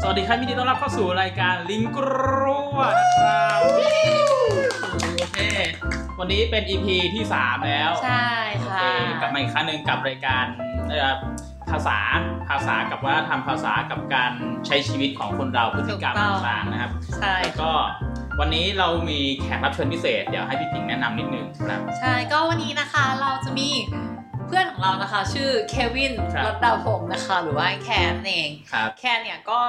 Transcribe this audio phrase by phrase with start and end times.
[0.00, 3.66] สวัสดีครับยินดีต้อนรับเข้าสู่รายการลิงกรัวนะครับโอ
[5.34, 5.40] เค
[6.18, 8.84] วันนี้เป็น EP ที่ 3 แล้วใช่โอค่ะเค
[9.20, 10.44] กลับมาอีกครั้งหนึ่งกับรายการ
[10.88, 11.14] เอ่อ
[11.70, 11.98] ภาษา
[12.48, 14.32] ภาษากับวัฒนธรรมภาษากับการ
[14.66, 17.72] ใช้ชีวิตของคนเราพฤติกรรมถูกต้อง ต่างๆนะครับใช่แล้วก็
[18.40, 23.68] วันนี้เรามีแขกรับเชิญพิเศษ เดี๋ยวให้พี่ผิงแนะนำนิดนึงครับ ใช่ก็วันนี้นะคะเราจะมี
[24.48, 29.60] เพื่อนของเรานะคะชื่อเควินครับรัตดาพงศ์นะคะ หรือว่าไอ้แคนนั่นเองครับแคนเนี่ยก็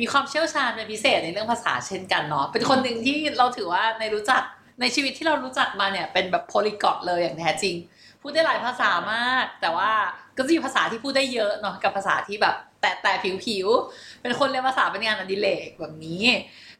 [0.00, 4.42] มีความเชี่ยวชาญเป็นพิเศษในเรื่องภาษาเช่นกันเนาะเป็นคนหนึ่งที่เราถือว่าในรู้จัก
[4.80, 7.74] ในชีวิตที่เรารู้จักมาเนี่ยเป็นแบบโพลิกอตเลยอย่างแท้จริง
[8.20, 9.90] พูดได้หลายภาษามาก แต่ว่า
[10.36, 16.24] ก็จะมีภาษาที่พูดได้เยอะเนาะกับภาษาที่แบบแต่แต่ผิวผิวๆเป็นคนเรียนภาษาเป็นงานอดิเรกแบบนี้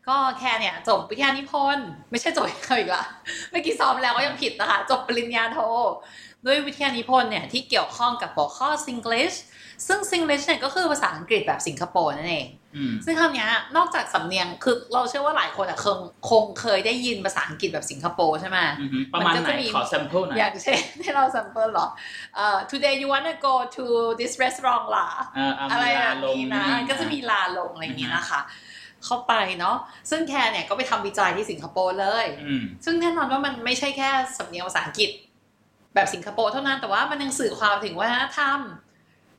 [0.09, 3.05] ก็แค่เนี่ยจบวิทยานิพนธ์ไม่ใช่จบเขาอีกละ
[3.51, 5.59] เมื่อกี้ซ้อมแล้วก็ยังผิดนะคะ จบปริญญาโท
[6.47, 9.37] ด้วยวิทยานิพนธ์เนี่ยที่เกี่ยวข้องกับหัวข้อ Singlish
[9.87, 15.99] ซึ่ง Singlish เนี่ยก็คือภาษาอังกฤษแบบสิงคโปร์นั่นเองอืมซึ่งคำเนี้ยนอกจากสำเนียงคือเราเชื่อว่าหลายคนอะคง
[16.31, 21.87] คงเคยได้ยินภาษาอังกฤษแบบสิงคโปร์ใช่ไหมอือฮึประมาณมันก็ไหนจะมีขอ sample หน่อยอย่างเช่นที่เรา sample เหรอ
[22.35, 23.85] เอ่อ today you wanna go to
[24.21, 28.41] this restaurant ล่ะเอ่อเอาอะไรมีแบลาบลงนี้นะก็จะมีลาลงอะไรอย่างนี้นะคะ
[29.05, 29.77] เข้าไปเนาะ
[30.11, 35.11] ซึ่งแคร์เนี่ยก็ไปทำวิจัยที่สิงคโปร์เลยอืมซึ่งแน่นอนว่ามันไม่ใช่แค่สำเนียงภาษาอังกฤษ
[35.95, 38.61] แบบสิงคโปร์เท่านั้นแต่ว่ามันยังสื่อความถึงวัฒนธรรม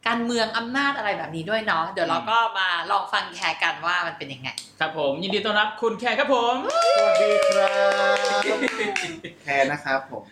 [0.08, 6.56] การเมืองอำนาจอะไรแบบนี้ด้วยเนาะเดี๋ยวเราก็มาลองฟังแคร์กันว่ามันเป็นยังไง ครับผม ยินดีต้อนรับคุณแขกครับผม
[6.98, 7.68] สวัสดีครั
[8.16, 8.16] บ
[9.42, 10.24] แคนนะครับผม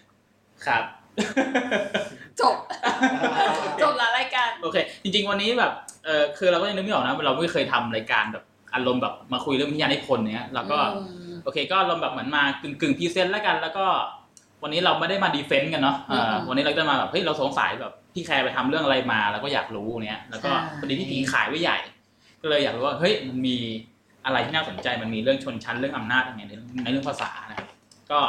[0.66, 0.84] ครับ
[2.40, 2.56] จบ
[3.82, 5.72] จบละรายการ โอเค จริง ๆ วันนี้แบบ
[6.06, 11.02] เออคือเราก็ยังนึกไม่ออกนะเราไม่เคยทำรายการแบบอารมณ์แบบมาคุยเรื่องวิทยานิพนธ์เนี้ยแล้วก็อื
[11.32, 13.86] มโอเค ก็อารมณ์แบบเหมือนมากึ่งกึ่ง present แล้วกัน แล้วก็
[14.64, 21.77] วันนี้เราไม่ได้มา defend กันเนาะเอออืมวันนี้เราจะมาแบบเฮ้ยเราสงสัยแบบพี่แคร์ไปทำเรื่องอะไรมาแล้วก็อยากรู้เนี้ยแล้วก็ใช่พอดีพี่ผิงขายไว้ใหญ่
[22.42, 23.58] ก็เลยอยากรู้ว่าเฮ้ยมันมี
[24.26, 27.67] อะไรที่น่าสนใจมันมีเรื่องชนชั้นเรื่องอำนาจยังไงในในเรื่องภาษานะครับ
[28.11, 28.20] ก็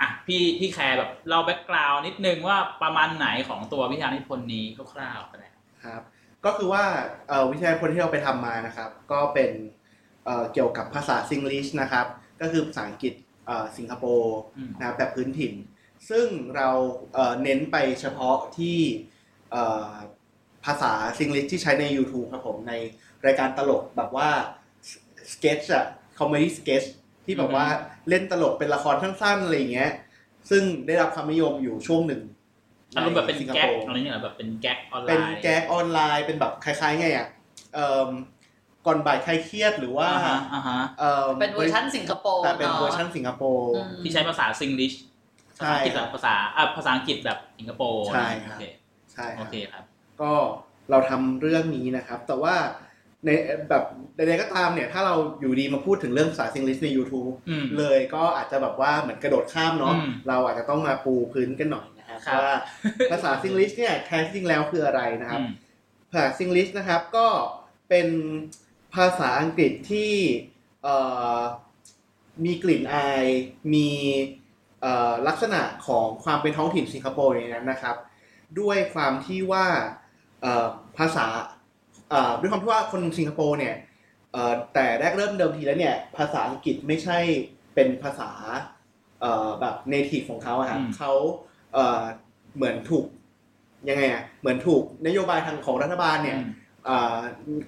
[0.00, 5.48] อะพี่พี่แคร์แบบเล่า background นิดนึงว่าประมาณไหนของตัววิทยานิพนธ์นี้คร่าวๆก็ได้
[5.84, 6.02] ครับ
[6.44, 6.84] ก็คือว่า
[7.28, 9.50] เอ่อวิทยาพลที่เราไปทำมานะครับ ก็เป็น
[10.24, 12.06] เอ่อเกี่ยวกับภาษา Singlish นะครับ
[12.40, 13.21] ก็คือภาษาอังกฤษเอ่อ
[13.76, 15.54] สิงคโปร์อืมนะครับแบบพื้นถิ่น
[16.10, 16.26] ซึ่ง
[16.56, 16.68] เรา
[17.12, 18.78] เอ่อเน้นไปเฉพาะที่
[19.50, 19.90] เอ่อ
[20.64, 22.72] ภาษา Singlish ที่ใช้ใน YouTube ครับผมใน
[23.26, 24.28] รายการตลกแบบว่า
[25.32, 25.84] สเก็ตอะ
[26.18, 26.82] comedy sketch
[27.24, 27.66] ที่แบบว่า
[28.08, 29.92] เล่นตลกเป็นละครสั้นๆอะไรอย่างเงี้ย
[30.50, 32.22] ซึ่งได้รับความนิยมอยู่ช่วงหนึ่ง
[32.96, 37.26] อารมณ์แบบเป็นสิงคแก๊โปกร์อะไรเนี่ยเหรอแบบเป็นแก๊กออนไลเป็นน์แก๊กออนไลน์เป็นแบบคล้ายๆไงอะ
[37.74, 38.10] เอ่อ
[38.86, 44.94] ก่อนบ่ายใครเครียดหรือว่าอ่าฮะอ่าฮะเอ่อเป็นเวอร์ชันสิงคโปร์แต่เป็นอะเวอร์ชันสิงคโปร์อืมที่ใช้ภาษา Singlish
[45.58, 48.64] ใช่ภาษาอังกฤษแบบภาษาอะภาษาอังกฤษแบบสิงคโปร์ใช่ครับโอเค
[49.12, 49.84] ใช่คโอรับเคครับ
[50.20, 50.32] ก็
[50.90, 52.54] เราทำเรื่องนี้นะครับ แต่ว่า
[53.24, 53.30] ใน
[53.70, 53.84] แบบ
[54.16, 62.52] ใดๆก็ตามเนี่ย ถ้าเราอยู่ดีมาพูดถึงเรื่องภาษา Singlish ใน YouTube อืมเลยก็อาจจะแบบว่าเหมือนกระโดดข้ามเนาะอืมเราอาจจะต้องมาปูพื้นกันหน่อยนะครับครับว่า
[63.10, 65.52] ภาษา Singlish เนี่ยแท้จริงแล้วคืออะไรนะครับอืม
[66.10, 67.26] ภาษา Singlish นะครับก็
[67.88, 68.08] เป็น
[68.94, 70.12] ภาษาอังกฤษที่
[72.44, 73.26] มีกลิ่นอาย
[73.74, 73.90] มี
[75.28, 77.96] ลักษณะของความเป็นท้องถิ่นสิงคโปร์ในนั้นนะครับ
[78.60, 79.66] ด้วยความที่ว่า
[80.98, 81.26] ภาษา
[82.40, 83.74] ด้วยความที่ว่าคนสิงคโปร์เนี่ย
[84.74, 87.18] แต่แรกเริ่มเดิมทีแล้วเนี่ยภาษาอังกฤษไม่ใช่
[87.74, 88.30] เป็นภาษา
[89.60, 91.12] แบบ native ของเขาอะครับเขา
[92.56, 93.06] เหมือนถูก
[93.88, 96.38] ยังไงอะเหมือนถูกนโยบายทางของรัฐบาลเนี่ย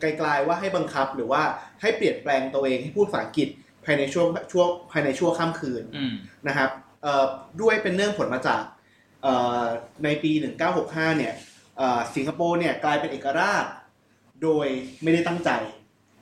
[0.01, 1.43] ไกลๆว่าให้บังคับหรือว่า
[1.81, 3.49] ให้เปลี่ยนแปลงตัวเองให้พูดภาษาอังกฤษ
[3.85, 6.15] ภายในช่วงช่วงภายในช่วงข้ามคืนอืม
[6.49, 6.71] นะครับ
[7.03, 7.25] เอ่อ
[7.61, 8.63] ด้วยเป็นเนื่องผลมาจาก
[9.23, 9.63] เอ่อ
[10.05, 10.33] ในปี
[10.75, 11.33] 1965 เนี่ย
[11.77, 13.65] เอ่อสิงคโปร์เนี่ยกลายเป็นเอกราช
[14.43, 14.67] โดย
[15.03, 15.51] ไม่ได้ตั้งใจ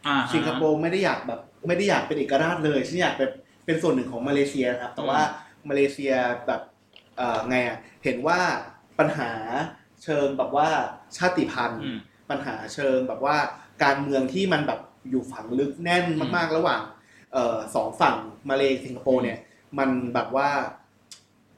[0.07, 3.31] อ่าสิงคโปร์ไม่ได้อยากแบบไม่ได้อยากเป็นเอกราชเลยฉันอยากเป็น
[3.67, 5.21] เป็นส่วนหนึ่งของมาเลเซียครับ แต่ว่า
[5.69, 6.13] มาเลเซีย
[6.47, 6.63] แบบ
[7.17, 8.41] เอ่อไงอะเห็นว่า
[8.99, 9.31] ปัญหา
[10.03, 10.69] เชิงแบบว่า
[11.17, 11.99] ชาติพันธุ์อืม
[12.33, 13.37] ปัญหาเชิงแบบว่า
[13.85, 14.81] การเมืองที่มันแบบ
[15.11, 16.05] อยู่ฝังลึกแน่น
[16.37, 16.83] มากๆ ระหว่าง
[17.33, 18.17] เอ่อสองฝั่ง
[18.49, 19.39] มาเลสิงคโปร์เนี่ย
[19.79, 20.49] มันแบบว่า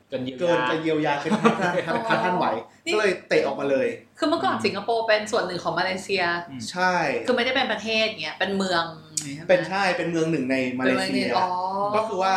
[0.09, 1.57] เกินเยียวยาเกินจะเยียวยาเป็นท่าน
[1.87, 2.47] ท่านท่านท่านไหว
[2.87, 3.89] นี่ก็เลยเตะออกมาเลย
[4.19, 6.95] คือเมื่อก่อนสิงคโปร์เป็นส่วนหนึ่งของมาเลเซียอืมใช่
[7.27, 8.85] คือไม่ได้เป็นประเทศเนี้ย เป็นเมือง
[9.19, 11.49] ใช่ไหมเป็นใช่ เป็นเมืองหนึ่งในมาเลเซียอ๋อ
[11.97, 12.35] ก็คือว่า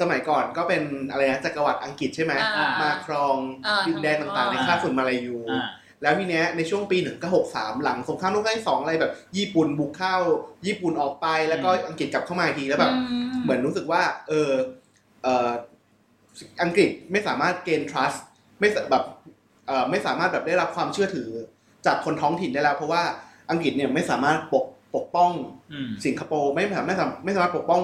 [0.00, 3.36] สมัยก่อนก็เป็นอะไรนะจักรวรรดิอังกฤษใช่ไหมอ่ามาครอง
[3.66, 5.66] อ่าดินแดนต่างๆ ในอ่าคาบฝุ่นมาลายูอ่า
[6.02, 6.98] แล้วทีเนี้ยในช่วงปี
[7.40, 10.16] 1963 หลังสงครามโลกครั้งที่สองอะไรแบบญี่ปุ่นบุกเข้า
[10.66, 12.92] ญี่ปุ่นออกไปแล้วก็อังกฤษกลับเข้ามาอีกทีแล้วแบบ
[13.42, 14.50] เหมือนรู้สึกว่า เออ
[15.22, 15.50] เออ
[16.62, 18.18] อังกฤษไม่สามารถเกณฑ์ trust
[18.60, 19.04] ไม่สแบบ
[19.66, 21.28] เออไม่สามารถแบบได้รับความเชื่อถือ
[21.86, 23.02] จากคนท้องถิ่นได้แล้ว เพราะว่า
[23.50, 25.32] อังกฤษเนี่ยไม่สามารถปกปกป้อง
[25.72, 27.82] อืมสิงคโปร์ไม่สามารถไม่สามไม่สามารถปกป้อง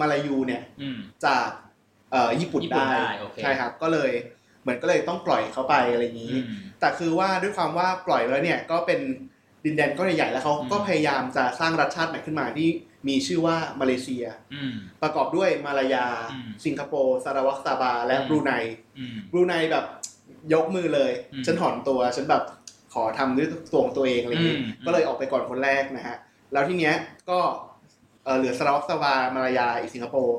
[0.00, 1.48] มาลายูเนี่ยอืมจาก
[2.10, 4.10] เอ่อญี่ปุ่นญี่ปุ่นได้ได้โอเคใช่ครับก็เลย
[4.62, 9.00] เหมือนก็เลยต้องปล่อยเขาไปอะไรอย่างนี้อืมแต่คือว่าด้วยความว่าปล่อยไว้แล้วเนี่ยก็เป็น
[9.64, 12.68] ดินแดนก้อนใหญ่ๆแล้วเขาอืมก็พยายามจะสร้างรัฐชาติใหม่ขึ้นมาที่
[13.08, 14.24] มีชื่อว่ามาเลเซีย
[14.54, 14.72] อืม
[15.02, 18.52] ประกอบด้วยมาลายาอืมสิงคโปร์ซาราวักซาบา และอืมบรูไน
[18.98, 19.84] อืมบรูไนแบบ
[20.54, 22.42] ยกมือเลยอืมฉันถอนตัวฉันแบบ
[22.94, 26.16] ขอทำด้วยตัวของตัวเองอะไรอย่างนี้อืมก็เลยออกไปก่อนคนแรกนะฮะ
[26.52, 26.94] แล้วทีเนี้ย
[27.30, 27.38] ก็
[28.24, 30.38] เอ่อเหลือซาราวักซาบามาลายาอีกสิงคโปร์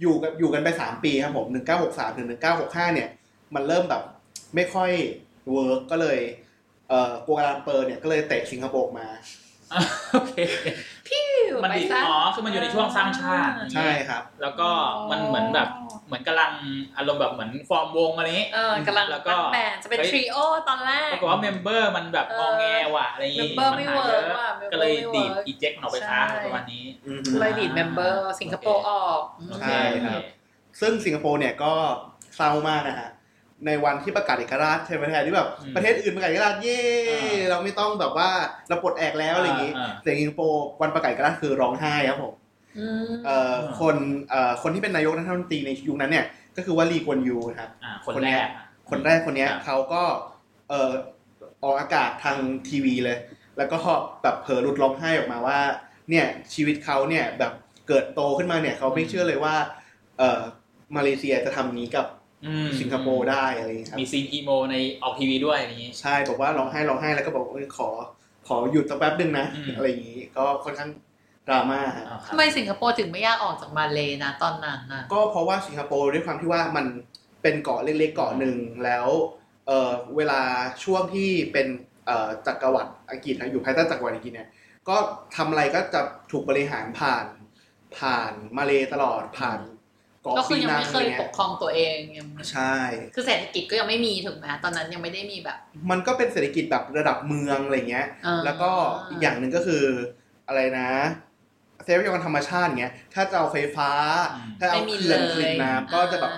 [0.00, 1.46] อยู่กันอยู่กันไปสามปีครับผม
[1.82, 2.28] 1963ถึง
[2.60, 3.08] 1965เนี่ย
[3.54, 4.02] มันเริ่มแบบ
[4.54, 4.90] ไม่ค่อย
[5.50, 6.18] work ก็เลย
[6.88, 9.06] เอ่อกัวลาลัมเปอร์เนี่ยก็เลยเตะสิงคโปร์ออกมา
[9.72, 9.80] อะ
[10.12, 10.34] โอเค
[11.62, 14.68] มันไปดีซะ อ๋อคือมันอยู่ในช่วงสร้างชาติใช่ครับ แล้วก็
[15.10, 15.68] มันเหมือนแบบ
[16.06, 16.52] เหมือนกำลัง
[16.96, 20.36] อารมณ์แบบเหมือนฟอร์มวงอะไรนี้ เออกำลังแล้วก็ ตั้งแบนด์จะเป็นเฮ้ยทริโอ
[20.68, 22.64] ตอนแรกปรากฏว่าเมมเบอร์มันแบบเองออแง
[22.96, 29.20] ว่ะอะไรอย่างงี้ member ไม่ปัญหาเวิร์กยอะว่ะ member ก็เลยไม่ดีดเวิร์กอีเจ็คออกไปซะใช่ ประมาณนี้ อืม เลยดีดเมมเบอร์สิงคโปร์ออก
[29.50, 30.22] โอเค ใช่ครับ
[30.80, 31.72] ซึ่งสิงคโปร์เนี่ยก็
[32.36, 33.08] เศร้ามากนะฮะ
[33.66, 36.80] ในวันที่ประกาศเอกราชใช่ไหมแทนที่แบบอืมประเทศอื่นประกาศเอกราชเย่
[37.10, 38.30] อ่าเราไม่ต้องแบบว่า
[38.68, 42.34] เราปลดแอกแล้วอะไรอย่างงี้อ่าแต่สิงคโปร์วันประกาศเอกราชคือร้องไห้ครับผม
[42.78, 43.96] อืมเอ่อคน
[44.30, 46.26] เอ่อคนที่เป็นนายกรัฐมนตรีในยุคนั้นเนี่ย
[46.56, 50.02] ก็คือว่าลีกวนยูนะครับอ่าคนคนแรเนี้ยกอะคนแรกคนเนี้ยครับเขาก็
[50.68, 50.92] เอ่อ
[51.64, 52.36] ออกอากาศทาง
[52.68, 53.18] ทีวีเลย
[53.58, 53.78] แล้วก็
[54.22, 55.58] แบบเผลอหลุดร้องไห้ออกมาว่า
[56.10, 57.52] เนี่ยชีวิตเขาเนี่ยแบบ
[57.88, 59.54] เกิดโตขึ้นมาเนี่ยเขาไม่เชื่อเลยว่า
[60.18, 60.40] เอ่อ
[60.96, 62.15] มาเลเซียจะทำนี้กับอืม
[62.80, 67.88] สิงคโปร์ได้อะไรอย่างเงี้ยครับมี scene emo ในออกทีวีด้วยอะไรอย่างงี้ ใช่บอกว่าร้องไห้ร้องไห้แล้วก็บอกว่าเออขอ
[68.46, 70.90] ขอหยุดสักแป๊บหนึ่งนะอืมอะไรอย่างงี้ก็ค่อนข้าง
[71.48, 76.86] ดราม่าฮะอ่าครับทำไมสิงคโปร์ถึงไม่อยากออกจากมาเลยนะตอนนั้นน่ะก็เพราะว่าสิงคโปร์ด้วยความที่ว่ามัน
[77.42, 79.06] เป็นเกาะเล็กๆเกาะหนึ่งแล้ว
[79.66, 80.40] เออเวลา
[80.84, 81.66] ช่วงที่เป็น
[82.06, 84.48] เอ่อจักรวรรดิอังกฤษนะอยู่ภายใต้จักรวรรดิอังกฤษเนี่ย
[84.88, 84.96] ก็
[85.36, 86.00] ทำอะไรก็จะ
[86.30, 87.26] ถูกบริหารผ่าน
[87.98, 92.76] ผ่านมาเลตลอดผ่านเกาะก็คืปีอยังนังไม่อะเคไรยปเงี้กยครองตัวเองยังใช่
[93.14, 95.58] คือเศรษฐกิจก็ยังไม่มีถูกไหมตอนนั้นยังไม่ได้มีแบบ
[95.90, 98.70] มันก็เป็นเศรษฐกิจแบบระดับเมืองอะไรเงี้ยอ่าแล้วก็
[99.10, 99.84] อีกอย่างหนึ่งก็คือ
[100.48, 100.90] อะไรนะ
[101.86, 103.90] ทรัพยากรธรรมชาติเงี้ย ถ้าจะเอาไฟฟ้า
[104.32, 106.32] อืมถ้าเอาไม่มีเขื่อนเลยผลิตน้ำก็จะแบบ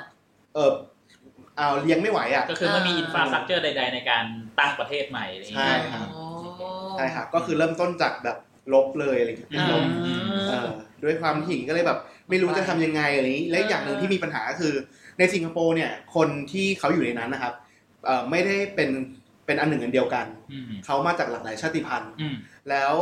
[0.55, 0.73] เออ
[1.57, 4.25] เอาเลี้ยงไม่ไหวอะ ก็คือไม่มีอ่าอินฟราสตรักเจอร์ใด ๆ ในการ
[4.59, 6.25] ตั้งประเทศใหม่อะไรอย่างใช่งี้ครับอ๋อ
[6.99, 8.37] ใช่ครับ ก็คือเริ่มต้นจากแบบ
[8.75, 9.85] ลบเลยอะไรเงี้ยอืมลบ
[10.49, 10.71] เออ
[11.05, 11.99] ด้วยความที่หญิงก็เลยแบบ
[12.29, 14.75] ไม่รู้จะทำยังไงอะไรอย่างนี้และอีกอย่างหนึ่งที่มีปัญหาก็คือ
[15.19, 17.55] ในสิงคโปร์เนี่ยคนที่เขาอยู่ในนั้นนะครับ
[18.05, 18.91] เอ่อไม่ได้เป็น
[19.47, 22.37] เป็นอันหนึ่งอันเดียวกัน อืมเขามาจากหลากหลายชาติพันธุ์ อืม
[22.71, 22.93] แล้ว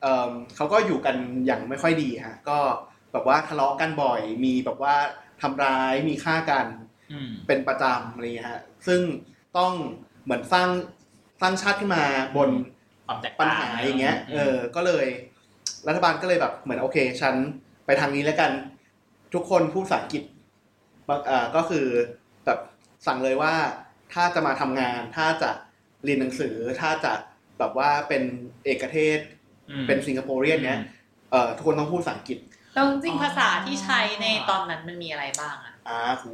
[0.00, 1.16] เอิ่มเขาก็อยู่กัน
[1.46, 2.58] อย่างไม่ค่อยดีฮะก็
[3.12, 4.94] แบบว่าทะเลาะกันบ่อย มีแบบว่า
[5.42, 6.66] ทำร้ายมีฆ่ากัน
[7.12, 9.00] อืม เป็นประจำอะไรอย่างเงี้ยฮะ ซึ่ง
[9.58, 9.72] ต้อง
[10.24, 10.68] เหมือนสร้าง
[11.40, 12.04] สร้างชาติขึ้นมา
[12.36, 12.48] บน
[13.08, 15.06] ความแตกปัญต่างหาอย่างเงี้ย เออ ก็เลย
[15.88, 17.34] รัฐบาลก็เลยแบบเหมือนโอเค ฉัน
[17.86, 18.50] ไปทางนี้แล้วกัน
[19.34, 20.22] ทุกคนพูดภาษาอังกฤษ
[21.08, 21.86] บางอ่าก็คือ
[22.46, 22.58] แบบ
[23.06, 23.54] สั่งเลยว่า
[24.12, 25.50] ถ้าจะมาทำงาน ถ้าจะ
[26.04, 27.12] เรียนหนังสือ ถ้าจะ
[27.58, 28.22] แบบว่าเป็น
[28.64, 29.20] เอกเทศ
[29.70, 30.78] อืมเป็นสิงคโปร์เรียนเนี้ย
[31.30, 32.38] เอ่อทุกคนต้องพูดภาษาอังกฤษ
[32.74, 36.26] แล้วจริงๆภาษาที่ใช้ในตอนนั้นมันมีอะไรบ้างอะอ่าโห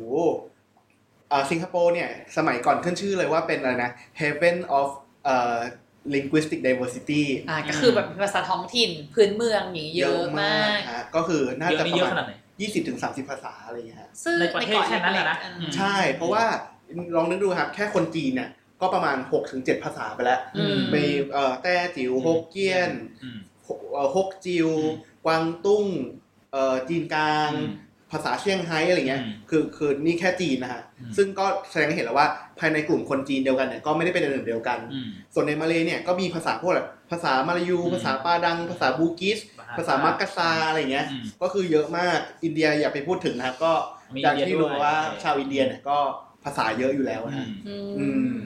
[1.30, 3.90] อ่าสิงคโปร์เนี่ย สมัยก่อนขึ้นชื่อเลยว่าเป็นอะไรนะ
[4.20, 4.88] Heaven of
[5.24, 5.56] เอ่อ
[6.14, 16.44] linguistic diversity อ่าก็คือแบบเป็นภาษาท้องถิ่นพื้นเมืองอย่างนี้เยอะมากฮะก็คือน่าเยอะจะนี่ปเยระอะขมานาณดไหนยี่สิบถึงสามสิบภาษาอะไรอย่างเงี้ยฮะซึ่งในประเทศแค่นั้นน่ะนะเกาหลีอืมใช่ เพราะว่า
[17.16, 22.90] ลองนึกดูครับ แค่คนจีนเนี่ยก็ประมาณ6กถึงเภาษาไปแล้วอืมมีเอ่อแต้จิ๋วฮกเกี้ยน
[23.22, 23.38] อืม
[23.92, 25.86] เอ่อฮกจิวอืมกวางตุ้ง
[26.52, 27.68] เอ่อจีนกลางอืม
[28.14, 32.28] ภาษาเซี่ยงไฮ้อะไรเงี้ยอืมคือคือนี่แค่จีนนะฮะอืมซึ่งก็แสดงให้เห็นแล้วว่า
[32.58, 39.38] ภายในกลุ่มคนจีนเดียวกันเนี่ยก็ไม่ได้เป็นอันหนึ่งเดียวกันอืมส่วนในมาเลเนี่ยก็มีภาษาพวกแบบภาษามลายูอืมภาษาปาดัง ภาษาบูกิส
[39.78, 43.72] ภาษามากัสซาร์อะไรเงี้ยอืมก็คือเยอะมาก อินเดียอย่าไปพูดถึงนะครับก็
[44.14, 45.98] มีอย่างอินเดียที่รู้ด้วยว่าโอเคชาวอินเดียเนี่ยก็
[46.44, 48.36] ภาษาเยอะอยู่แล้วอืนะมอือืมม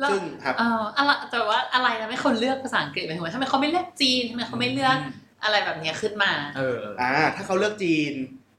[0.00, 4.98] แล้วซึ่งครับเอ่ออะไรแต่ว่าอะไรนะไม่คนเลือกภาษาอังกฤษหมายถึงว่าทำไมเขาไม่เลือกจีนทำไมเขาไม่เลือก
[5.44, 8.12] อะไรแบบเนี้ยขึ้นมาเออเออ อ่า ถ้าเขาเลือกจีน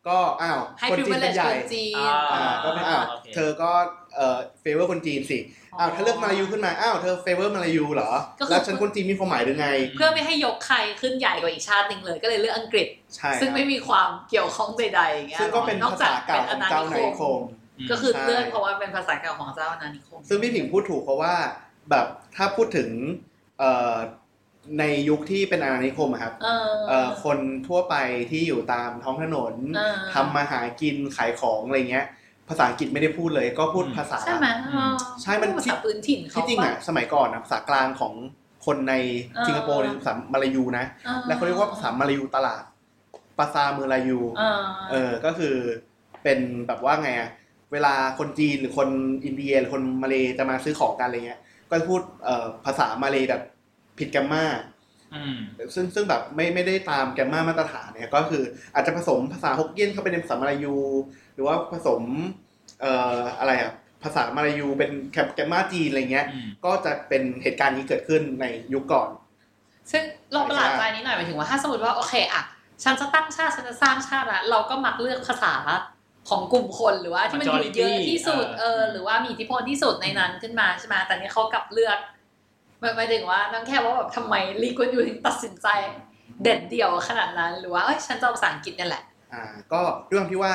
[0.07, 3.71] ก็อ้าวให้คนจีนเป็น privilege ใหคญ่นจีนอ่าอ่าก็ไม่อ้าวโอเคเธอก็
[4.15, 5.39] เอ่อ favor คนจีนสิ
[5.79, 17.41] อ้าวถ้าเลือกมลายูขึ้นมาอ้าวเธอ favor มลายูเหรอก็คือแล้วฉันคนจีนมีความหมายหรือไง เพื่อไม่ให้ยกใครขึ้นใหญ่กว่าอีกชาติหนึ่งเลยก็เลยเลือกอังกฤษใช่ซึ่งครับไม่มีความเกี่ยวข้องใดๆอย่างเงี้ยซึ่งก็เป็นนอกภาจากษาเก่าเป็นของเจ้านายนิคม
[17.91, 21.33] ก็คือใช่เลือกเพราะว่าเป็นภาษาเก่าของเจ้าอาณานิคมซึ่งพี่ผิงพูดถูกเพราะว่า
[21.89, 22.89] แบบถ้าพูดถึง
[23.59, 23.95] เอ่อ
[24.79, 27.95] ในยุคที่เป็นอาณานิคมอะครับเออเอ่อคนทั่วไป
[28.31, 32.05] ที่อยู่ตามท้องถนนเออทำมาหากินขายของอะไรเงี้ย
[32.49, 38.13] ภาษาอังกฤษไม่ได้พูดเลย ก็พูดอืมภาษาใช่ไหมอืมเออใช่มันภาษาพื้นถิ่นเขาที่จริงอะปะสมัยก่อนอะภาษากลางของ
[38.65, 38.93] คนใน
[39.37, 42.63] อ่าสิงคโปร์ในภาษามาลายูนะอ่และเขาเรียกว่าภาษามาลายูตลาด
[43.39, 45.55] ภาษาเมืองลายูอ่าเออก็คือ
[46.23, 47.29] เป็นแบบว่าไงอะ
[47.73, 48.89] เวลาคนจีนหรือคน
[49.25, 53.43] อินเดียหรือคนมาเลจะมาซื้อของกันอะไรเงี้ย ก็จะพูดเอ่อภาษามาเลแบบ
[53.99, 54.45] ผิดแกรมมา
[55.15, 55.35] อืม
[55.75, 60.75] ซึ่งซึ่งแบบไม่ไม่ได้ตามแกรมมามาตรฐานเนี่ยก็คืออาจจะผสมภาษาฮกเกี้ยนเข้าไปในภาษามาลายู
[61.33, 62.01] หรือว่าผสม
[62.81, 63.71] เอ่ออะไรอะ
[64.03, 64.91] ภาษามาลายูเป็น
[65.33, 69.09] แกรมมาจีนอะไรเงี้ยอืมก็จะเป็นเหตุการณ์นี้เกิดขึ้นในยุคก่อน
[69.91, 72.43] ซึ่งเราประหลาดใจนิดหน่อยหมายถึงว่าถ้าสมมติว่าโอเคอะ
[72.83, 75.53] ฉันจะตั้งชาติฉันจะสร้างชาติละเราก็มักเลือกภาษา
[76.29, 81.97] ของกลุ่มคนหรือว่าที่มันอยู่เยอะที่สุด Majority เออหรือว่ามีอิทธิพลที่สุดในนั้นขึ้นมาใช่ไหมแต่นี่เขากลับเลือก
[82.79, 85.67] หมายหมายถึงว่านั่นแค่ว่าแบบทำไมลีกวนยูถึงตัดสินใจ
[86.43, 89.03] เด่นเดี่ยวขนาดนั้น หรือว่าเอ้ยฉันจะเอาภาษาอังกฤษนี่แหละ
[89.33, 89.43] อ่า
[89.73, 90.53] ก็เรื่องที่ว่า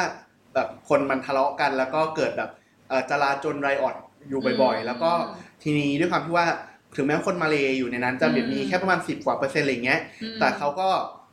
[0.54, 2.50] แบบคนมันทะเลาะกันแล้วก็เกิดแบบ
[2.88, 3.96] เอ่อจลาจลไรออด
[4.28, 5.10] อยู่บ่อยอืมๆแล้วก็
[5.62, 6.46] ทีนี้ด้วยความที่ว่า
[6.96, 10.88] ถึงแม้ว่าคนมาเลอยู่ในนั้นจะแบบมีอืมแค่ประมาณสิบกว่าเปอร์เซ็นต์อะไรเงี้ยอืมแต่เขาก็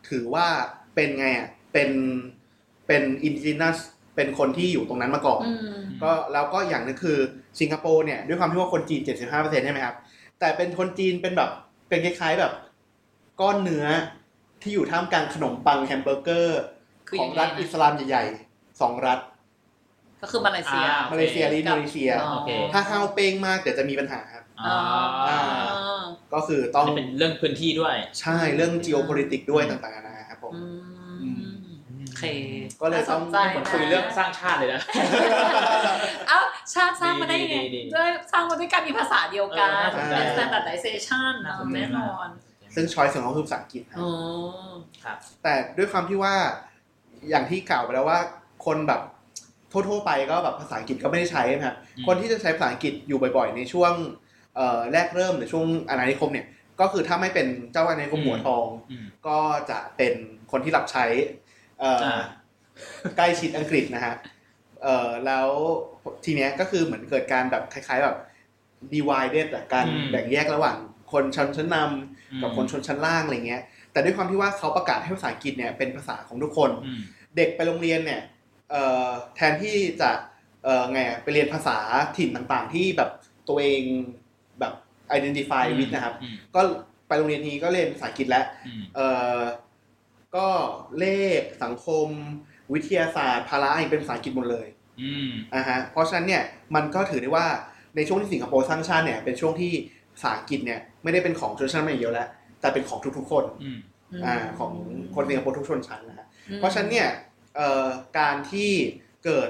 [0.09, 0.47] ถือว่า
[0.95, 1.89] เป็นไงอะเป็น
[2.87, 3.77] เป็น indigenous
[4.15, 7.17] เป็นคนที่อยู่ตรงนั้นมาก่อนอืมก็แล้วก็อย่างหนึ่งคือ
[7.59, 9.95] สิงคโปร์เนี่ยด้วยความที่ว่าคนจีน 75%ใช่ไหมครับ
[10.39, 11.49] แต่เป็นคนจีนเป็นแบบ
[11.89, 12.53] เป็นคล้ายๆแบบ
[13.41, 13.85] ก้อนเนื้อ
[14.61, 16.61] ที่อยู่ท่ามกลางขนมปังแฮมเบอร์เกอร์
[17.07, 19.19] คือของยังไงรัฐนะ อิสลามใหญ่ๆสองรัฐ
[20.21, 24.77] ก็คือมาเลเซีย อ่ามาเลเซียและอินโดนีเซียอ๋อโอเคถ้าห้าวเป้งมากเดี๋ยวจะมีปัญหาครับอ๋อ
[25.29, 25.39] อ่า
[26.33, 30.78] ก็คือต้องจะเป็นเรื่องพื้นที่ด้วย ใช่เรื่อง geopolitics ด้วยต่างๆนานาครับผม อืมโอ
[32.19, 32.23] เค
[32.81, 34.81] ก็เลยต้องน่าสนใจเหมือนคุยเรื่องสร้างชาติเลยนะ
[36.27, 36.39] เอ้า
[36.73, 42.27] ชาติสร้างมาได้ยังไงดีดีดีด้วยสร้างมาด้วยการมีภาษาเดียวกันเออน่าสนใจเป็น standardization น่าสนใจแน่นอน
[42.75, 44.11] ซึ่งช้อยส์ของเขาคือภาษาอังกฤษครับอ๋อ
[45.03, 46.35] ครับแต่ด้วยความที่ว่า
[47.29, 48.19] อย่างที่กล่าวไปแล้วว่า
[48.65, 49.01] คนแบบ
[49.71, 53.93] ทั่วๆไปก็แบบภาษาอังกฤษก็ไม่ได้ใช้นะครับอืมคนที่จะใช้ภาษาอังกฤษอยู่บ่อยๆ ในช่วง
[54.55, 56.47] เอ่อแรกเริ่มหรือช่วงอาณานิคมเนี่ย
[56.79, 60.13] ก็คือถ้าไม่เป็นเจ้าอาณานิคมหัวทองอืมก็จะเป็น
[60.51, 61.48] คนที่รับใช้เอ่ออา
[63.17, 64.15] ใกล้ชิดอังกฤษนะฮะ
[64.83, 65.47] เอ่อแล้ว
[66.25, 68.17] ทีเนี้ยก็คือเหมือนเกิดการแบบคล้ายๆแบบ
[68.93, 70.77] divided อะการอืมแบ่งแยกระหว่าง
[71.11, 77.01] คนชนชั้นนำกับคนชนชั้นล่างอะไรเงี้ย แต่ด้วยความที่ว่าเขาประกาศให้ภาษาอังกฤษเนี่ยเป็นภาษาของทุกคนอืม
[77.37, 78.21] เด็กไปโรงเรียนเนี่ย
[78.69, 80.11] เอ่อแทนที่จะ
[80.63, 81.77] เอ่อไงอะไปเรียนภาษา
[82.17, 83.09] ถิ่นต่างๆ ที่แบบ
[83.49, 83.81] ตัวเอง
[84.59, 84.73] แบบ
[85.17, 86.61] identify with นะครับอืมก็
[87.07, 89.07] ไปโรงเรียนนี้ก็เรียนภาษาอังกฤษแล้วอืมเอ่
[89.37, 89.39] อ
[90.35, 90.47] ก็
[90.99, 91.07] เล
[91.39, 92.07] ขสังคม
[92.73, 94.67] วิทยาศาสตร์พาระเป็นภาษาอังกฤษหมดเลย
[95.01, 96.43] อืมอ่าฮะเพราะฉะนั้นเนี่ย
[96.75, 97.47] มันก็ถือได้ว่า
[97.95, 99.71] ในช่วงที่สิงคโปร์สร้างชาติเนี่ยเป็นช่วงที่
[100.13, 102.27] ภาษาอังกฤษเนี่ยไม่ได้เป็นของชนชั้นไม่เดียวแล้ว
[102.61, 103.79] แต่เป็นของทุกๆคนอืม
[104.25, 104.73] อ่าของ
[105.15, 107.09] คนสิงคโปร์ทุกชนชั้นนะฮะอืมเพราะฉะนั้นเนี่ย
[107.55, 107.87] เอ่อ
[108.19, 108.71] การที่
[109.25, 109.49] เกิด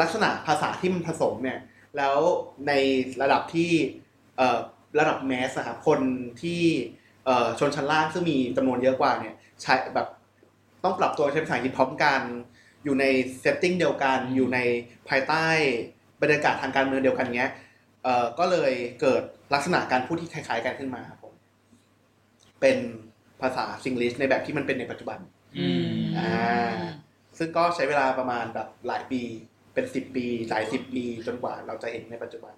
[0.00, 1.58] ลักษณะภาษาที่มันผสมเนี่ย
[1.96, 2.16] แล้ว
[2.68, 2.72] ใน
[3.22, 3.70] ระดับที่
[4.36, 4.58] เอ่อ
[4.98, 6.00] ระดับ mass นะครับคน
[6.42, 6.62] ที่
[7.24, 10.08] เอ่อชนชั้นล่างซึ่งมีจำนวนเยอะกว่าเนี่ย ใช้แบบ
[10.84, 12.20] ต้องปรับตัวใช้ภาษาอังกฤษพร้อมกัน
[12.84, 13.04] อยู่ใน
[13.40, 14.58] setting เดียวกัน อยู่ใน
[15.08, 15.46] ภายใต้
[16.22, 17.52] บรรยากาศทางการเมืองเดียวกันเงี้ย
[18.02, 19.22] เอ่อก็เลยเกิด
[19.54, 21.34] ลักษณะการพูดที่คล้ายๆกันขึ้นมาครับผม
[22.60, 22.78] เป็น
[23.40, 25.18] ภาษาซิงลิชในแบบที่มันเป็นในปัจจุบัน
[25.58, 26.70] อืมอ่า
[27.38, 29.22] ซึ่งก็ใช้เวลาประมาณแบบหลายปี
[29.78, 32.54] เป็นสิบปีหลายสิบปีจนกว่าเราจะเห็นในปัจจุบัน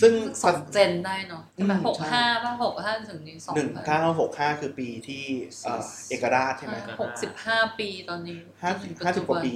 [0.00, 0.12] ซึ่ง
[0.42, 5.22] สองเจนได้เนาะอืมแบบหกใช่ห้าป่ะหกห้าถึงนี้สองหนึ่งเก้าหกห้าคือปีที่
[5.62, 9.54] เอ่อเอกราชใช่ไหมหกสิบห้าปีตอนนี้ห้าจนถึงห้าสิบกว่าปี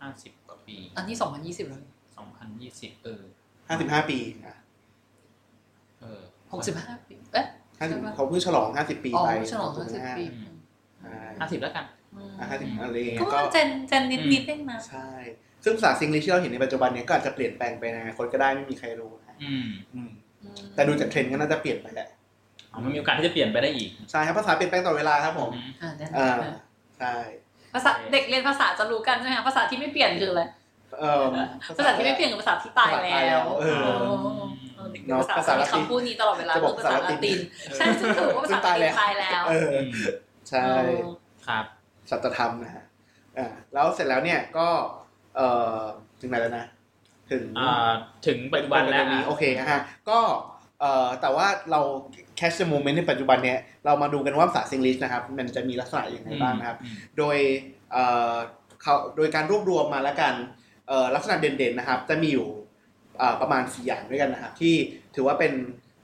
[0.00, 1.80] ห้าสิบกว่าปี อันนี้สองพันยี่สิบแล้ว
[2.16, 3.22] สองพันยี่สิบเออ
[3.68, 4.56] ห้าสิบห้าปีอะ
[6.00, 6.20] เออ
[6.52, 7.46] หกสิบห้าปีเอ๊ะ
[7.78, 10.24] ห้าสิบใช่ปะเขาเพิ่งฉลองห้าสิบปีอ๋อไปฉลองห้าสิบปี
[11.40, 11.86] ห้าสิบแล้วกัน
[12.50, 15.10] ห้าสิบอะไรอย่างเงี้ก็ยก็เจนเจนนิดนิดเองนะใช่
[15.64, 20.10] ซึ่งภาษาซิงลิชที่เราเห็นในปัจจุบันเนี้ยก็อาจจะเปลี่ยนแปลงไปในอนาคตก็ได้ไม่มีใครรู้นะอืมอืม
[20.74, 22.08] แต่ดูจากเทรนด์ก็น่าจะเปลี่ยนไปแหละ
[22.72, 26.54] อ๋อมันมีโอกาสที่จะเปลี่ยนไปได้อีกใช่ครับภาษาเปลี่ยนแปลงตลอดเวลาครับผมอืมอ่าแน่นอ่าอน
[26.98, 27.14] ใช่
[27.74, 30.42] ภาษาเด็กเรียนภาษาจะรู้กันใช่ไหมคะภาษาที่ไม่เปลี่ยนคืออะไร
[31.00, 31.24] เอ่อ
[31.78, 37.38] ภาษาที่ไม่เปลี่ยนกับภาษาที่ตายภาษาตายแล้แล้ววเออเออเด็กเรียนภาษาเนอะภาษาละตินมีคำพูดนี้ตลอดเวลาจะบอกเรื่องภาษาละติน
[37.76, 39.90] ใช่ซึ่งถือว่าภาษาละตินตายแล้วเอออืม
[40.50, 40.98] ใช่เออ
[41.46, 41.64] ครับ
[42.10, 42.84] สัจธรรมนะฮะ
[43.38, 44.68] อ่าแล้วเสร็จแล้วเนี่ยก็
[45.36, 45.80] เอ่อ
[46.20, 46.66] ถึงไหนแล้วนะ
[47.30, 47.92] ถึงอ่า
[48.26, 50.20] ถึงปัจจุบันแล้วนี้โอเคนะฮะก็
[50.80, 51.80] เอ่อแต่ว่าเรา
[52.36, 57.36] แคชโมเมนต์ในปัจจุบันเนี่ยเรามาดูกันว่าภาษาซิงลิชนะครับ มันจะมีลักษณะอย่างไรบ้างนะครับอืมโดย
[57.92, 58.34] เอ่อ
[58.82, 60.34] เขาโดยการรวบรวมมาแล้วกัน
[60.88, 62.46] เอ่อลักษณะเด่นๆนะครับ จะมีอยู่
[63.18, 64.74] เอ่อประมาณ 4 อย่างด้วยกันนะครับ ที่
[65.14, 65.52] ถือว่าเป็น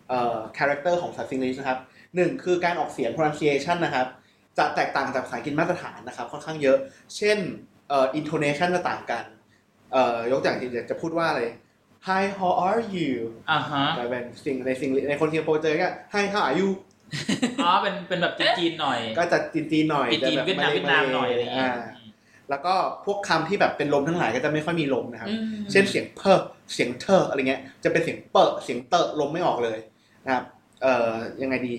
[0.09, 1.81] เอ่อ character ของภาษาซิงลิชนะครับ
[2.17, 4.07] หนึ่งคือการออกเสียง pronunciation นะครับ
[4.59, 6.77] จะแตกต่างจากภาษาอังกฤษมาตรฐานนะครับ ค่อนข้างเยอะ
[7.17, 7.39] เช่น
[7.91, 9.25] เอ่อ intonation จะต่างกัน
[9.93, 11.43] เอ่อยกตัวอย่างที่จะพูดว่าอะไร
[12.09, 13.13] Hi how are you
[13.51, 16.71] อ่าฮะแต่เป็นสิ่งในสิ่งในคนสิงคโปร์เจอก็ Hi how are you
[17.65, 21.89] อ๋อเป็นเป็นแบบจีนๆหน่อย ก็จะจีนๆหน่อยจีนจะๆแบบเวียดนามเวียดนามหน่อยอะไรอย่างเงี้ยา
[22.51, 22.75] แล้วก็
[23.07, 26.41] พวกคำที่แบบเป็นลมทั้งหลายก็จะไม่ค่อยมีลมนะครับอืมเช่นเสียงเพอ
[26.75, 29.79] เสียงเทออะไรเงี้ย จะเป็นเสียงเปอะเสียงเตอะลมไม่ออกเลย
[30.25, 30.45] นะครับ
[30.83, 31.75] เอ่อ ยังไงดี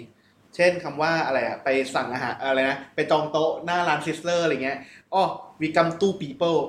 [0.55, 4.77] เช่นคำว่าอะไรอะไปสั่งอาหารอะไรนะ ไปจองโต๊ะหน้าร้าน Sizzler อะไรเงี้ย
[5.13, 5.23] อ๋อ
[5.61, 6.59] we come two people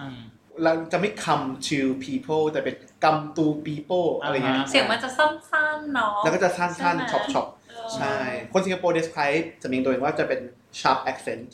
[0.00, 0.18] อืม
[0.62, 2.74] เราจะไม่ come two people แต่เป็น
[3.04, 8.16] come two people อะไรเงี้ยอ่าฮะเสียงมันจะสั้นๆเนาะแล้วก็จะสั้นใช่ไหมๆ sharp sharp เออใช่
[8.52, 10.40] คนสิงคโปร์ describe จะมีตัวเองว่าจะเป็น
[10.80, 11.46] sharp accent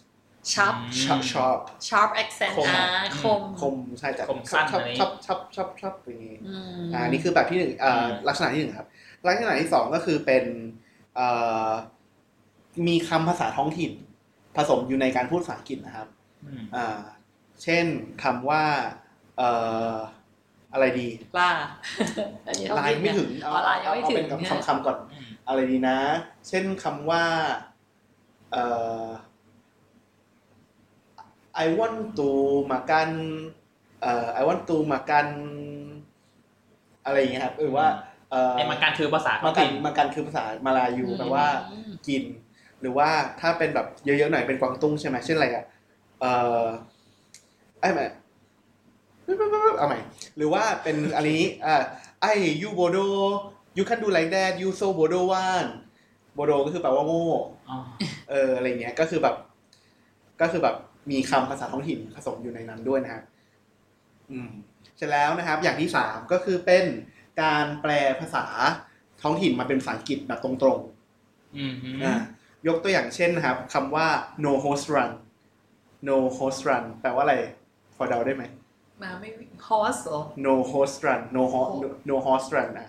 [0.53, 1.59] sharp อืม sharp sharp
[1.89, 8.89] sharp accent คมอ่าอืมคมคมใช่แต่คมสั้นชับอะไรชับชับชับชับอย่างงี้อืมอ่านี่คือแบบที่หนึ่งเอ่ออมลักษณะที่หนึ่งครับ
[9.27, 10.45] ลักษณะที่สองก็คือเป็น
[11.17, 11.29] เอ่
[11.69, 11.71] อ
[12.87, 13.93] มีคำภาษาท้องถิ่น
[14.57, 16.18] ผสมอยู่ในการพูดภาษาอังกฤษนะครับอืมอ่า
[17.62, 17.87] เช่น
[18.23, 18.64] คำว่า
[19.38, 19.50] เอ่
[19.92, 19.95] อ
[20.73, 21.50] อะไรดีล่า
[22.47, 25.99] อันนี้ลายไม่ถึงอ๋อลายยังไม่ถึงเอาเป็นเนี่ยคำคำๆก่อนอืมอะไรดีนะ
[26.49, 27.25] เช่นคำว่า
[28.52, 28.64] เอ่
[29.02, 29.07] อ
[31.64, 32.28] I want to
[32.73, 33.11] makan
[34.02, 35.26] เอ่อ I want to makan
[37.04, 37.87] อะไรอย่างเงี้ยครับหรือว่า
[38.30, 41.47] เอ่อไอ้มันการคือภาษาท้อมางกันถิ่นมากันคือภาษามาลายูอืมแปลว่า
[42.09, 42.23] กิน
[42.80, 43.09] หรือว่า
[43.40, 45.64] ถ้าเป็นแบบเยอะๆหน่อยเป็นกวางตุ้งใช่ไหมเช่นอะไรอะ
[46.21, 46.33] เอ่
[46.63, 46.65] อ
[47.81, 48.07] ไอ้แม่
[49.79, 49.99] เอาใหม่
[50.37, 51.77] หรือว่าเป็นอันนี้อ่า
[52.23, 52.33] ไอ้
[52.63, 52.99] ยูโบโด
[53.77, 55.67] ยูคันดูไลแดดยูโซโบโดวาน
[56.35, 57.27] โบโดก็คือแปลว่าโง่
[57.71, 57.77] อ๋อ
[58.31, 59.35] เอออะไรเงี้ยก็คือแบบ
[60.41, 60.77] ก็คือแบบ
[61.11, 63.23] มีคำภาษาท้องถิ่นผสมอยู่ในนั้นด้วยนะฮะ
[64.31, 64.51] อืม
[64.97, 66.85] เสร็จแล้วนะครับ อย่างที่สามก็คือเป็น
[67.43, 68.47] การแปลภาษา
[69.23, 72.15] ท้องถิ่นมาเป็นภาษาอังกฤษแบบตรงๆอืมอืมอ่า
[72.67, 74.07] ยกตัวอย่างเช่นนะครับคำว่า
[74.45, 75.11] no host run
[76.09, 77.37] no host run แปลว่าอะไร
[77.97, 78.45] พอเดาได้ไหม
[79.02, 79.29] มาไม่
[79.68, 81.70] horse เหรอ no host run no ho-
[82.09, 82.88] no host run อะ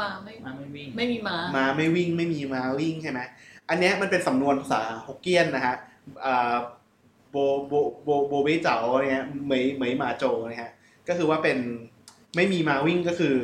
[0.00, 3.20] มาไม่มันไม่วิ่งไม่มีม้าม้าไม่วิ่ง ไม่มีม้าวิ่งใช่ไหม
[3.68, 5.76] อันเนี้ยมันเป็นสำนวนภาษาฮกเกี้ยนนะฮะ
[6.24, 6.56] อ่า
[7.30, 7.36] โบ
[7.68, 10.70] โบโบโบเบเจ๋าอะไรเงี้ยเหมยเหมยหมาโจนะฮะ
[11.08, 11.58] ก็คือว่าเป็น
[12.36, 13.36] ไม่มีม้าวิ่งก็คือ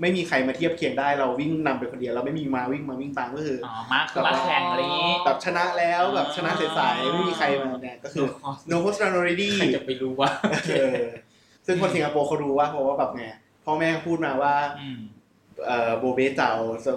[0.00, 8.26] ไม่มีใครมาเทียบเคียงได้เราวิ่งนำไปคนเดียวเราไม่มีม้าวิ่งมาวิ่งตามก็คืออ๋อมาคือมาแข่งอะไรอย่างงี้แบบชนะแล้วแบบชนะใสๆไม่มีใครมาเนี่ยก็คือ
[8.70, 10.30] no host run already ใครจะไปรู้ว่า
[10.78, 11.04] เออ
[11.66, 13.24] ซึ่งคนสิงคโปร์เขารู้ว่าเพราะว่าแบบไง
[13.64, 14.98] พ่อแม่พูดมาว่าอืม
[15.66, 16.52] เอ่อโบเบเจ้า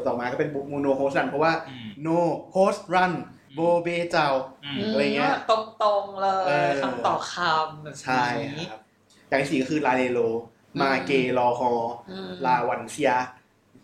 [0.07, 2.17] ต่อมาก็เป็นมูโนโฮสรันเพราะว่าอืม no
[2.55, 3.13] host run
[3.55, 4.29] โบเบเจ้า
[4.65, 8.23] อืมอะไรเงี้ยตรงตรงๆเลเอยอคำต่อคำแบบใช่
[8.59, 8.81] นี้ครับ
[9.27, 10.19] อย่างที่สี่ก็คือลาเลโล
[10.81, 11.71] มาเกลอฮอ
[12.11, 13.13] อืมลาวันเซีย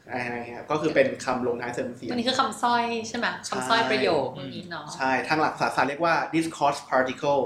[0.10, 7.42] อะไรเงี้ยก็คือเป็นคำลงท้ายเสริมเสียงอันนี้คือคำสร้อยใช่ไหมคำสร้อยประโยคพวกนี้เนาะใช่ ทางหลักภาษาศาสตร์เรียกว่า discourse particle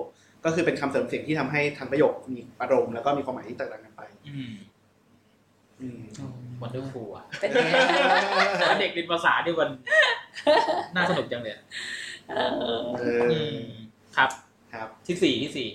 [0.46, 4.54] ก็คือเป็นคำเสริมเสียงที่ทำให้ทางประโยคมีอารมณ์แล้วก็มีความหมายที่แตกต่างกันไปอืม
[5.82, 6.02] อืม
[6.62, 7.70] wonderful อะเป็นยังไง
[8.60, 9.70] แล้วเด็กเรียนภาษาที่มัน
[10.96, 11.56] น่าสนุกจังเลย
[12.30, 13.58] เออเออือม
[14.18, 14.30] ครับ
[14.74, 15.68] ครับที่สี่ที่สี่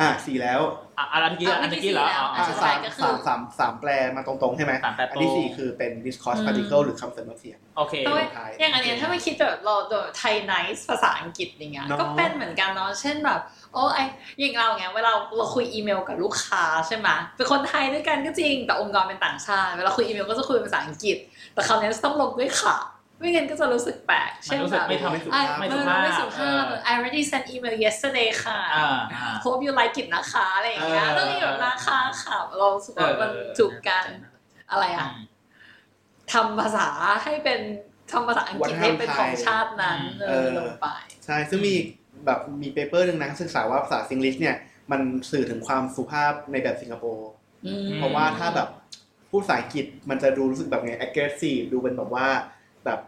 [0.00, 0.60] อะสี่แล้ว
[0.98, 13.40] อะอันนี้อันนี้เหรออ๋ออะอ๋อสามสามสามสามแปลมาตรงๆใช่ไหมสามแปลตรงอันที่สี่คือเป็น discourse particle หรือคำเสริมเสียงโอเคแต่ว่าท้ายอย่างอันเนี้ยถ้าไม่คิดแบบเราแบบไทยไนซ์ภาษาอังกฤษอย่างเงี้ยเนาะก็เป็นเหมือนกันเนาะเช่นแบบ
[13.72, 13.98] โอ้ไอ
[14.40, 21.16] อย่างเราเงี้ยเวลาเราคุยอีเมลกับลูกค้าใช่ไหมเป็นคนไทยด้วยกันก็จริงแต่องค์กรเป็นต่างชาติเวลาคุยอีเมลก็จะคุยเป็นภาษาอังกฤษ
[21.54, 22.76] แต่คราวเนี้ยจะต้องลงด้วยค่ะ
[23.20, 34.06] ไม่งั้นก็จะรู้สึกแปลกมันเช่นรู้แบสึกบไม่ทำไม่สุไอ้ภาพไม่ไม่สุสุภาภาพพไม่สุภาพเออ I already sent email yesterday ค่ะอ่าอ่า hope you like it นะคะอะไรอย่างเงี้ยเออต้องมีแบบราคาค่ะเรารู้สึกว่ามันถูกกัน
[34.70, 35.30] อะไรอะอืม
[36.32, 36.88] ทำภาษา
[37.24, 37.60] ให้เป็น
[38.12, 40.86] ทำภาษาอังกฤษให้เป็นของชาตินั้นเออเออลงไป
[41.24, 41.74] ใช่ ซึ่งมี
[42.26, 44.56] แบบมีเปเปอร์หนึ่งนะศึกษาว่าภาษาซิงลิชเนี่ย
[44.90, 47.30] มันสื่อถึงความสุภาพในแบบสิงคโปร์
[47.66, 48.68] อืมเพราะว่าถ้าแบบ
[49.30, 52.26] พูดภาษาอังกฤษมันจะดูรู้สึกแบบไง aggressive ดูเป็นแบบว่า
[52.84, 53.00] แบบ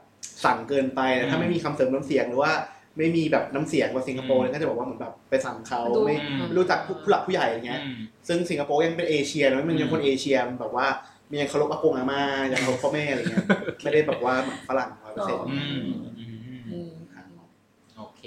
[0.44, 2.52] สั่งเกินไปแต่ถ้าอืมไม่มีคำเสริมน้ำเสียงหรือว่า
[2.98, 10.87] ไม่มีแบบน้ำเสียงแบบสิงคโปร์อืมเนี่ยก็จะบอกว่าเหมือนแบบไปสั่งเขาดูไม่อืมไม่รู้จักผู้หลักผู้ใหญ่อย่างเงี้ยอืมซึ่งสิงคโปร์ยังเป็นเอเชียนะมันยังอืมคนเอเชียมันแบบว่า
[11.31, 13.46] มียังเคารพอากงอาม่ายังเคารพพ่อแม่อะไรเงี้ย
[13.83, 15.85] ไม่ได้แบบว่าเหมือนฝรั่งร้อยเปอร์เซ็นต์อืม
[16.18, 16.38] อืม
[16.70, 16.92] อืม
[17.96, 18.22] โอเค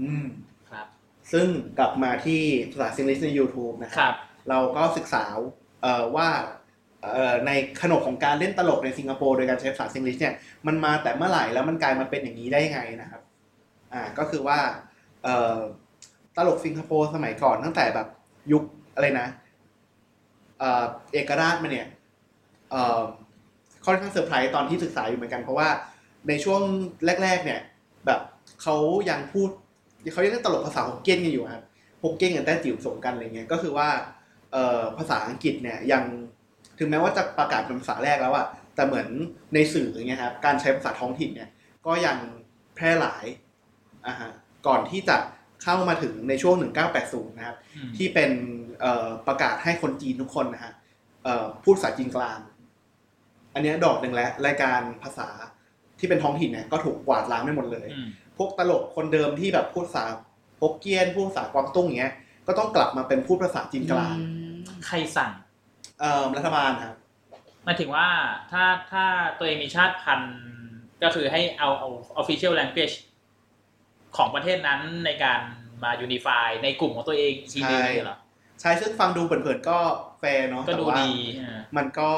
[0.00, 0.26] อืม
[0.70, 0.86] ครับ
[1.32, 1.46] ซึ่ง
[1.78, 4.14] กลับมาที่ภาษาซิงลิชใน YouTube นะคครับรับ
[4.48, 5.24] เราก็ศึกษา
[5.82, 6.59] เอ่อว่าเอ่อ
[7.46, 7.50] ใน
[7.82, 10.34] ขนบของการเล่นตลกในสิงคโปร์โดยการใช้ภาษาซิงลิชเนี่ย
[10.66, 13.22] มันมาแต่เมื่อไหร่แล้วมันกลายมาเป็นอย่างนี้ได้ยังไงนะครับ
[13.92, 14.58] อ่าก็คือว่า
[16.36, 18.08] ตลกสิงคโปร์สมัยก่อนตั้งแต่แบบ
[18.52, 18.62] ยุค
[18.94, 19.28] อะไรนะ
[21.12, 21.86] เอกราชมาเนี่ย
[23.84, 25.68] ค่อนข้างเซอร์ไพรส์ตอนที่ศึกษาอยู่เหมือนกันเพราะว่า
[26.28, 26.62] ในช่วง
[27.22, 27.60] แรก ๆ เนี่ย
[28.06, 28.20] แบบ
[28.62, 28.76] เขา
[29.10, 29.48] ยังพูด
[30.12, 31.64] เขายังเล่นตลกภาษาฮกเกี้ยนกันอยู่ครับ
[32.02, 33.88] ฮกเกี้ยนกับแต้จิ๋วสมกันอะไรเงี้ยก็คือว่า
[34.98, 36.02] ภาษาอังกฤษเนี่ยยัง
[36.80, 39.08] ถึงแม้ว่าจะประกาศเป็นภาษาแรกแล้วอะแต่เหมือน
[39.54, 41.50] ในสื่ออย่างเงี้ยครับการใช้ภาษาท้องถิ่นเนี่ย
[41.86, 42.16] ก็ยัง
[42.74, 43.24] แพร่หลาย
[44.06, 44.30] อ่าฮะ
[44.66, 45.16] ก่อนที่จะ
[45.62, 46.54] เข้ามาถึงในช่วง
[46.96, 48.30] 1980 นะครับอืมที่เป็น
[48.80, 50.72] เอ่อประกาศให้คนจีนทุกคนนะฮะ
[51.24, 52.38] เอ่อพูดภาษาจีนกลาง
[53.54, 55.28] อันเนี้ยดอกหนึ่งแล้วรายการภาษา
[55.98, 60.04] ที่เป็นท้องถิ่นเนี่ยก็ถูกกวาดล้างไปหมดเลยอืมพวกตลกคนเดิมที่แบบพูดภาษา
[60.60, 62.14] ฮกเกี้ยนพูดภาษากวางตุ้งอย่างเงี้ย
[62.46, 65.30] ก็ต้องกลับมาเป็นพูดภาษาจีนกลางอืมใครสั่ง
[66.00, 66.94] เอ่อรัฐบาลครับ
[67.64, 68.08] หมายถึงว่า
[68.52, 69.04] ถ้าถ้า
[69.38, 70.36] ตัวเองมีชาติพันธุ์
[71.02, 71.88] ก็คือให้เอาเอา
[72.20, 72.94] official language
[74.16, 75.40] ของประเทศนั้นในการ
[75.82, 78.16] มา unify ในกลุ่มของตัวเองอีกทีนึงใช่เหรอ
[78.60, 79.78] ใช่ซึ่งฟังดูเผินๆก็
[80.20, 82.10] แฟร์เนาะก็ดูแต่ว่าดีอ่ามันก็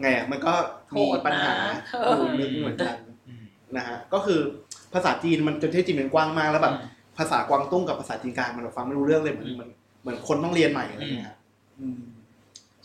[0.00, 0.52] ไงอะมันก็
[0.96, 1.54] มีปัญหา
[2.00, 2.96] โหดนะอยู่นึงเหมือนกัน
[3.28, 3.44] อืม
[3.76, 4.40] นะฮะก็คือ
[4.94, 9.70] ภาษาจีนมันจนที่จีนมันกว้างมากแล้วแบบอืมภาษากวางตุ้งกับภาษาจีนกลางมันฟังไม่รู้เรื่องเลยเหมือนเหมือน
[10.02, 11.36] เหมือนคนต้องเรียนใหม่อะไรอย่างเงี้ยครับ
[11.80, 12.00] อืม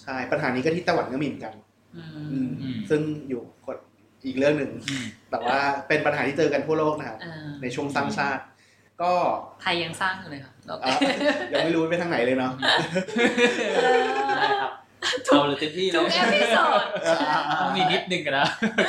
[0.05, 1.53] ใช่ปัญหานี้ก็ที่ไต้หวันก็มีเหมือนกัน
[1.95, 3.77] อือืมมซึ่งอยู่กด
[4.25, 8.43] อีกเรื่องหนึ่งอืมแต่ว่าเป็นปัญหาที่เจอกันทั่วโลกนะครับเออในช่วงสร้างชาติ
[9.01, 9.13] ก็
[9.61, 10.89] ไทยยังสร้างอยู่เลยค่ะแล้วอะ
[11.53, 12.51] ยังไม่รู้ไปทางไหนเลยเนาะ
[14.37, 14.71] ได้ครับ
[15.25, 16.81] เอาเลยเต็มที่เลทุกยเอพิโซด
[17.61, 18.47] ต้องมีนิดนึงกันนะ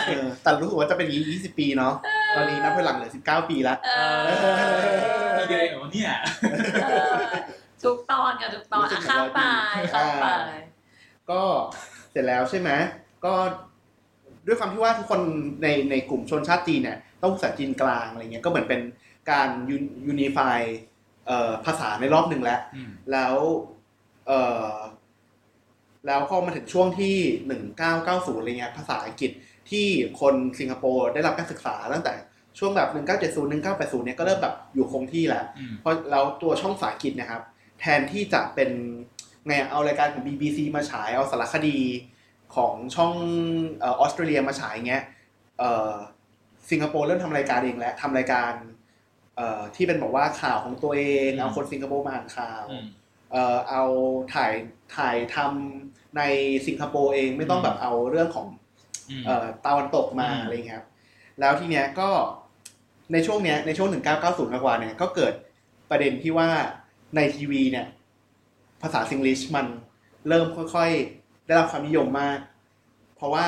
[0.08, 1.94] เออแต่รู้สึกว่าจะเป็นอย่างนี้20ปีเนาะ
[2.36, 4.22] ตอนนี้นับไปหลังเหลือ19ปีแล้วเออ
[5.38, 6.10] มีเดือนเหรอเนี่ย
[6.84, 7.14] เออ
[7.82, 9.40] ทุกตอนกับทุกตอนอะข้ามไป
[9.94, 10.26] ข้ามไป
[11.30, 11.42] ก็
[12.10, 12.70] เสร็จแล้วใช่ไหม
[13.24, 13.34] ก็
[14.46, 15.20] ด้วยความที่ว่าทุกคน
[15.62, 18.80] ในในกลุ่มชนชาติจีนเนี่ยต้องภาษาจีนกลางอะไรเงี้ยก็เหมือนเป็น
[19.30, 19.48] การ
[20.08, 20.58] ยูนิฟาย
[21.66, 23.34] ภาษาในรอบหนึ่งแล้วอืมแล้ว
[24.26, 24.40] เอ่
[24.72, 24.76] อ
[26.06, 29.30] แล้วพอมาถึงช่วงที่หนึ่งเก้าเก้าศูนย์อะไรเงี้ยภาษาอังกฤษ
[29.70, 29.86] ที่
[30.20, 32.12] คนสิงคโปร์ได้รับการศึกษาตั้งแต่
[32.58, 37.42] ช่วงแบบหนึ่งเก้าเจ็ดศูนย์หนึ่งเก้าแปดศูนย์เนี่ยก็เริ่มแบบอยู่คงที่แล้วอืมเพราะแล้วตัวช่องภาษาอังกฤษเนะครับ
[37.80, 38.70] แทนที่จะเป็น
[39.46, 41.78] ไงอะเอารายการของ BBC มาฉายเอาสารคดี
[42.56, 43.14] ของช่อง
[43.80, 45.04] เออสเตรเลียมาฉายเงี้ย
[45.58, 45.92] เอ่อ
[46.70, 48.52] สิงคโปร์เริ่มทำรายการเองแล้วทำรายการ
[49.36, 52.86] เอ่อที่เป็นบอกว่าข่าวของตัวเองอืมเอาคนสิงคโปร์มาอ่านข่าวอืม
[53.32, 53.84] เอ่อเอา
[54.34, 54.52] ถ่าย
[54.96, 56.22] ถ่ายทำใน
[56.66, 58.46] สิงคโปร์เองไม่ต้องอืมแบบเอาเรื่องของ
[59.10, 60.88] อืมเอ่อตะวันตกมาอืมอะไรเงี้ยครับ
[61.40, 62.08] แล้วทีเนี้ยก็
[63.12, 63.88] ในช่วงเนี้ยในช่วง
[64.20, 65.34] 1990 กว่าๆเนี่ยก็เกิด
[65.90, 66.48] ประเด็นที่ว่า
[67.16, 69.66] ในทีวีเนี่ยภาษาซิงลิชมัน
[70.28, 72.38] เริ่มค่อยๆ ได้รับความนิยมมาก
[73.16, 73.46] เพราะว่า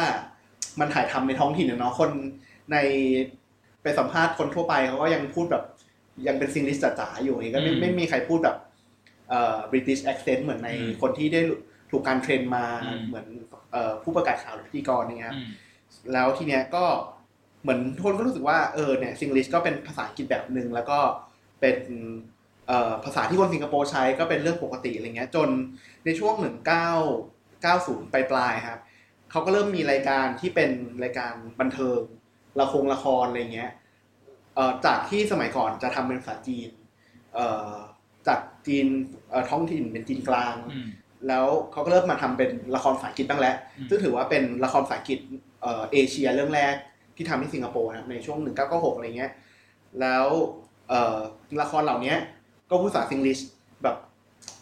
[0.80, 2.10] มันถ่ายทำในท้องถิ่นอะเนาะคน
[2.72, 2.76] ใน
[3.82, 5.64] ไปสัมภาษณ์คนทั่วไปเขาก็ยังพูดแบบ
[6.26, 8.56] ยังเป็นซิงลิชจ๋าๆอยู่อย่างเงี้ยก็ไม่อืมไม่มีใครพูดแบบ
[9.28, 11.40] เอ่อ British accent เหมือนในอืมคนที่ได้
[11.90, 13.26] ถูกการ train มาอืมเหมือน
[13.72, 15.48] เอ่อผู้ประกาศข่าวหรือพิธีกรเนี่ยครับอืม
[16.12, 16.84] แล้วทีเนี้ยก็
[17.62, 20.98] เหมือนทุกคนก็รู้สึกว่าเออเนี่ยซิงลิชก็เป็นภาษาอังกฤษแบบหนึ่งแล้วก็
[21.60, 22.37] เป็นเอ่อ
[23.04, 25.48] ภาษาที่คนสิงคโปร์ใช้ก็เป็นเรื่องปกติอะไรเงี้ยจน
[26.04, 26.34] ในช่วง
[27.02, 28.80] 1990 ปลายปลายๆครับ
[29.30, 30.70] เขาก็เริ่มมีรายการที่เป็น
[31.02, 32.00] รายการบันเทิง
[32.60, 33.70] ละครละครอะไรเงี้ย
[34.54, 36.70] เอ่อจากที่สมัยก่อนจะทำเป็นภาษาจีน
[37.34, 37.72] เอ่อ
[38.26, 38.86] จากจีน
[39.30, 40.88] เอ่อท้องถิ่นเป็นจีนกลางอืม
[41.28, 45.18] แล้วเขาก็เริ่มมาทำเป็นละครภาษาอังกฤษบ้างแล้วอืมซึ่งถือว่าเป็นละครภาษาอังกฤษ
[45.62, 46.74] เอ่อเอเชียเรื่องแรก
[47.16, 49.32] ที่ทำที่สิงคโปร์นะครับในช่วง 1996 อะไรเงี้ย
[50.00, 50.26] แล้ว
[50.88, 51.18] เอ่อ
[51.62, 52.14] ละครเหล่านี้
[52.70, 53.38] ก็พูดภาษาซิงลิช
[53.82, 53.96] แบบ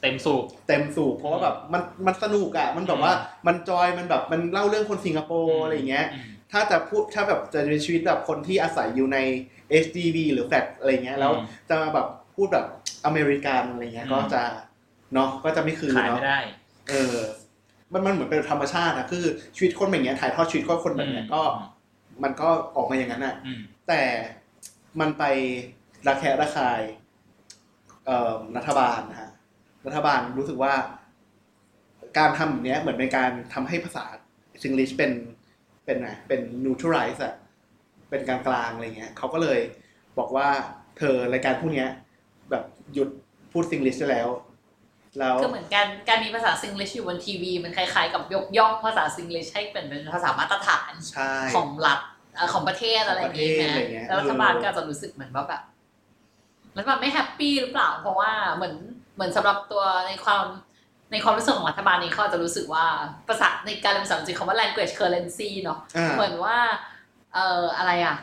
[0.00, 3.12] เต็มสูบเต็มสูบเพราะว่าแบบมันมันสนุกอะมันแบบว่า
[3.46, 9.18] มันจอยมันแบบมันเล่าเรื่องคนสิงคโปร์อะไรเงี้ยอืมถ้าจะพูดถ้าแบบจะเป็นชีวิตแบบคนที่อาศัยอยู่ใน
[9.84, 12.66] HDV หรือแฟลตอะไรเงี้ยแล้วอืมจะมาแบบพูดแบบ
[13.06, 14.42] อเมริกันอะไรเงี้ยอืมก็จะ
[15.14, 16.40] เนาะก็จะไม่คือขายเนาะไม่ได้
[16.88, 17.16] เออ
[17.92, 19.24] มันมันเหมือนเป็นธรรมชาตินะคือ
[19.56, 21.42] ชีวิตคนแบบเนี้ยถ่ายทอดชีวิตก็คนแบบเนี้ยก็
[22.22, 24.02] มันก็ออกมาอย่างนั้นน่ะอืมแต่
[25.00, 25.24] มันไป
[26.06, 27.05] ระแคะระคายเอ่อ
[28.56, 29.30] รัฐบาลนะฮะ
[29.86, 30.74] รัฐบาลรู้สึกว่า
[32.18, 34.04] การทำแบบเนี้ยเหมือนเป็นการทำให้ภาษา
[34.62, 35.12] ซิงลิชเป็น
[35.84, 37.34] เป็นไงเป็น neutralize อะ
[38.10, 39.60] เป็นกลางกลางๆอะไรเงี้ยเขาก็เลย
[40.18, 40.48] บอกว่า
[40.98, 41.88] เธอรายการพวกเนี้ย
[42.50, 43.08] แบบหยุด
[43.52, 44.28] พูดซิงลิชได้แล้ว
[45.18, 52.00] แล้วคือเหมือนกันการมีภาษาซิงลิชอยู่บนทีวี มันคล้ายๆ กับยกย่องภาษาซิงลิชให้เป็นเป็นภาษามาตรฐานใช่ของรัฐ
[52.34, 55.62] เอ่อของประเทศอะไรอย่างงี้ของประเทศนะอะไรเงี้ยแล้วรัฐบาลเออก็อาจจะรู้สึกเหมือนว่าแบบ
[56.76, 58.74] มันแบบไม่ happy หรือเปล่า เพราะว่าเหมือน
[59.14, 60.44] เหมือนสำหรับตัวในความ
[61.12, 62.84] ในความรู้สึกของรัฐบาลนี้เขาอาจจะรู้สึกว่า
[63.28, 66.56] ภาษาในการเรียนภาษาอังกฤษคำว่า language currency เนาะอ่าเหมือนว่า
[67.34, 68.16] เอ่ออะไรอะ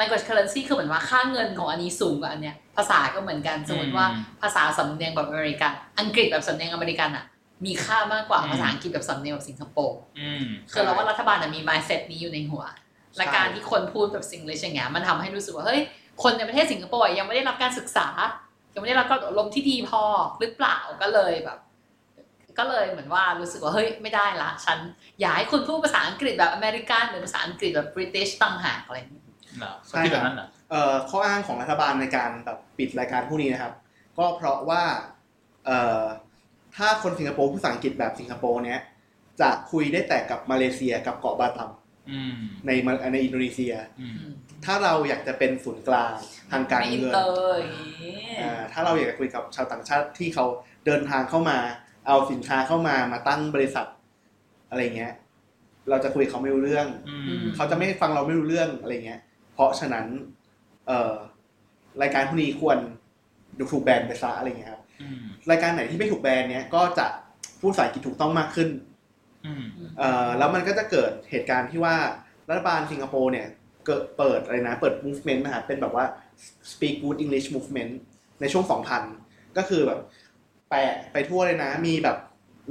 [0.00, 7.24] language currency คือเหมือนว่าค่าเงินของอันนี้สูงกว่าอันเนี้ยภาษาก็เหมือนกันสมมติว่าอืมภาษาสำเนียงแบบอเมริกัน อังกฤษแบบสำเนียงอเมริกันอะ
[7.64, 12.64] มีค่ามากกว่าอืมภาษาอังกฤษแบบสำเนียงแบบสิงคโปร์อืมคือเราว่ารัฐบาลน่ะมี mindset นี้อยู่ในหัว
[13.16, 15.80] และการที่คนพูดแบบสิงลิชอย่างเงี้ยมันทำให้รู้สึกว่าเฮ้ย
[16.22, 18.08] คนในประเทศสิงคโปร์ยังไม่ได้รับการศึกษา
[18.74, 20.02] ยังไม่ได้รับการอบรมที่ดีพอ
[20.40, 21.58] หรือเปล่าก็เลยแบบ
[22.58, 24.78] ก็เลยเหมือนว่ารู้สึกว่าเฮ้ยไม่ได้ละฉัน
[25.20, 29.24] อยากให้คุณพูดภาษาอังกฤษแบบอเมริกันหรือภาษาอังกฤษแบบ British ต่างหากอะไรอย่างเงี้ย
[29.58, 30.46] เหรอเขาคิดแบบนั้นเหรอ
[31.10, 33.72] ข้ออ้างของรัฐบาลในการแบบปิดรายการพวกนี้นะครับ
[34.18, 34.82] ก็เพราะว่า
[35.64, 38.80] เถ้าคนสิงคโปร์พูดภาษาอังกฤษแบบสิงคโปร์เนี้ย
[39.40, 41.70] จะคุยได้แต่กับมาเลเซียกับเกาะบาตัม
[42.66, 42.70] ใน
[43.12, 43.74] ในอินโดนีเซีย
[44.64, 46.14] ถ้าเราอยากจะเป็นศูนย์กลาง
[46.52, 50.44] ทางการเงินเตอร์อย่างงี้อ่าถ้าเราอยากจะคุยกับชาวต่างชาติที่เขา
[50.86, 51.58] เดินทางเข้ามา
[52.06, 53.86] เอาสินค้าเข้ามามาตั้งบริษัท
[54.70, 55.12] อะไรเงี้ย
[55.90, 59.20] เราจะคุยกับเขาไม่รู้เรื่องอืมเขาจะไม่ฟังเราไม่รู้เรื่องอะไรเงี้ย
[59.52, 60.06] เพราะฉะนั้น
[60.86, 61.14] เอ่อ
[62.02, 62.78] รายการพวกนี้ควร
[63.58, 67.06] ดูถูกแบนไปซะอะไรเงี้ยครับอืมรายการไหนที่ไม่ถูกแบนเนี้ยก็จะ
[67.60, 68.68] พูดภาษาอังกฤษถูกต้องมากขึ้น
[69.46, 69.64] อืม
[69.98, 71.96] เอ่อแล้วมันก็จะเกิดเหตุการณ์ที่ว่า
[72.48, 73.46] รัฐบาลสิงคโปร์เนี่ย
[73.86, 76.04] เกิดเปิดอะไรนะ เปิด movement นะครับเป็นแบบว่า
[76.70, 77.92] speak good English movement
[78.40, 78.64] ในช่วง
[79.10, 80.00] 2000 ก็คือแบบ
[80.68, 82.18] แปะไปทั่วเลยนะ มีแบบ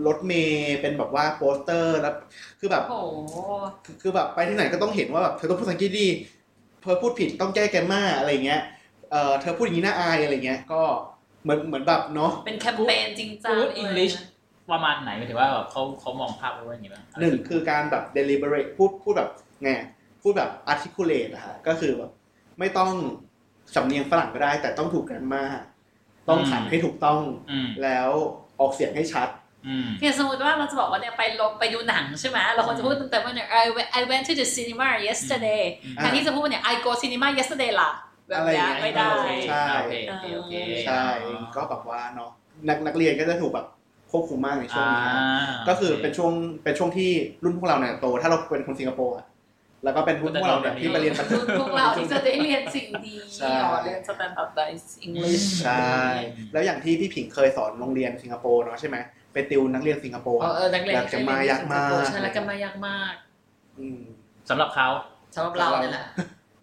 [0.08, 2.16] รถเมย์เป็นแบบว่าโปสเตอร์แล้ว
[2.60, 3.00] คือแบบโอ้
[3.32, 3.38] โห
[3.86, 6.08] คือคือแบบไปที่ไหนก็ต้องเห็นว่าแบบเธอต้องพูดภาษาอังกฤษดี
[6.82, 8.62] เธอพูดผิดต้องแก้แกมมาอะไรเงี้ย
[9.12, 10.82] เอ่อเธอพูดอย่างนี้น่าอายอะไรเงี้ย ก็
[11.44, 14.12] เหมือนเหมือนแบบเนาะเป็นแคมเปญจริงจังพูดเลยอังกฤษ
[14.72, 19.30] ประมาณไหนหมายถึงว่าแบบเขาเขามองภาพไว้ว่าอย่างนี้บ้างหนึ่งคือการแบบ deliberate พูดพูดแบบ
[19.64, 19.70] ไง
[20.24, 22.12] พูดแบบ articulate อะฮะก็คือแบบ
[22.60, 22.92] ไม่ต้อง
[23.76, 25.44] สำเนียงฝรั่งก็ได้ แต่ต้องถูกกันมา
[26.30, 28.10] ต้องขันให้ถูกต้องอืมแล้ว
[28.60, 29.30] ออกเสียงให้ชัด
[29.68, 37.92] อืมคือสมมติว่าเราจะบอกว่าเนี่ยไปลงไปดูหนังใช่ไหมเราควรจะพูดตั้งแต่ว่าเนี่ย I went I went to the cinema yesterday อืมแทนที่จะพูดว่าเนี่ย I go cinema yesterday ล่ะ
[38.30, 39.12] แบบเนี้ยอะไรอย่างเงี้ยไม่ได้
[39.50, 40.54] ใช่โอเคโอเคโอเค
[40.88, 41.04] ใช่
[41.56, 42.32] ก็แบบว่าเนาะ
[42.70, 43.68] นักนักเรียนก็จะถูกแบบ
[44.12, 46.32] ควบคุมมากในช่วงนี้นะอ่าก็คือเป็นช่วง
[46.64, 47.10] เป็นช่วงที่
[47.44, 49.26] รุ่นพวกเราเนี่ยโต ถ้าเราเป็นคนสิงคโปร์อะ
[49.84, 55.96] แล้วก็เป็นรุ่นพวกเราเนี่ยที่ไปเรียนประเทศพวกเราที่จะได้เรียนสิ่งดีใช่อ๋อเรียน standardized English ใช่
[56.54, 58.98] แล้วอย่างที่พี่ผิงเคยสอนโรงเรียนสิงคโปร์เนาะใช่ไหม
[59.34, 63.14] ไปติวนักเรียนสิงคโปร์เอออะเออนักเรียนแล้วกันมายากมากใช่แล้วกันมายากมาก
[63.80, 64.00] อืม
[64.50, 64.88] สำหรับเขา
[65.36, 66.08] สำหรับเราเนี่ยแหละ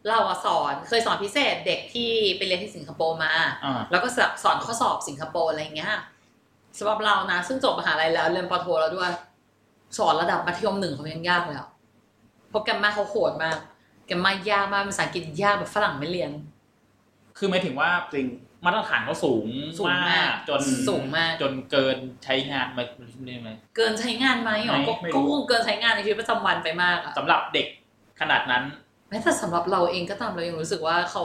[0.08, 3.32] เราอะสอนเคยสอนพิเศษเด็กที่ไปเรียนที่สิงคโปร์มา
[3.64, 4.08] อ่าแล้วก็
[4.42, 5.94] สอนข้อสอบสิงคโปร์อะไรอย่างเงี้ย
[6.78, 9.10] สำหรับเรานะ ซึ่งจบมหาลัยแล้วเรียนปอโทแล้วด้วย
[9.98, 11.68] สอนระดับมัธยมหนึ่งเขายังยากเลยอะ
[12.50, 13.58] เพราะแกรมมาเขาโหดมาก
[14.06, 16.30] แกรมมายากมากภาษาอังกฤษยากแบบฝรั่งไม่เรียน
[17.38, 18.26] คือหมายถึงว่าจริง
[18.64, 19.46] มาตรฐานเขาสูง
[19.78, 22.84] สูงมาก จนสูงมาก จนเกินใช้งานมา
[23.26, 27.66] ได้ไหมเกินใช้งานไหมหรอไม่ก็ไม่รู้ก็คงเกินใช้งานในชีวิตประจำวันไปมากอะสำหรับเด็ก
[28.20, 28.64] ขนาดนั้น
[29.08, 31.24] แม้แต่สำหรับเราเองก็ตามเรายังรู้สึกว่าเขา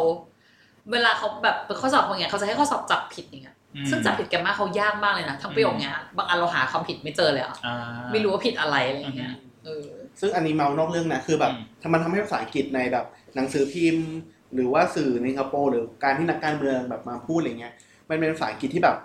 [0.92, 7.76] เวลาเขาแบบเป็นข้อสอบอย่างเงี้ยเขาจะให้ข้อสอบจับผิดอย่างเงี้ยอืมซึ่งจับผิดแกรมมาเขายากมากเลยนะทั้งประโยคเนี้ยบางอันเราหาคำผิดไม่เจอเลยอะอ่า
[8.12, 9.34] ไม่รู้ว่าผิดอะไรอะไรอย่างเงี้ย
[9.66, 9.86] เออ
[10.19, 14.08] ซึ่งอันนี้เมานอกเรื่องนะคือแบบอืมถ้ามันทำให้ภาษาอังกฤษในแบบ หนังสือพิมพ์
[14.54, 17.73] หรือว่าสื่อในสิงคโปร์หรือการที่นักการเมืองแบบมาพูดอะไรเงี้ย
[18.10, 18.97] มันเป็นภาษาอังกฤษที่แบบ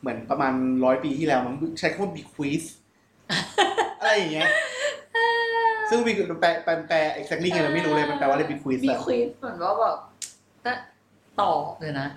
[0.00, 0.52] เหมือนประมาณ
[0.84, 2.66] ร้อยปีที่แล้วมันใช้คำว่า bequeath
[3.98, 4.48] อะไรอย่างเงี้ย
[5.90, 9.96] ซึ่ง be- แปลแปลแปล exactly ไงเราไม่รู้เลยมันแปลว่าอะไร bequeath มีอะควิสเหมือนว่าแบบ
[10.62, 10.72] แต่
[11.40, 12.08] ต่อเลยนะ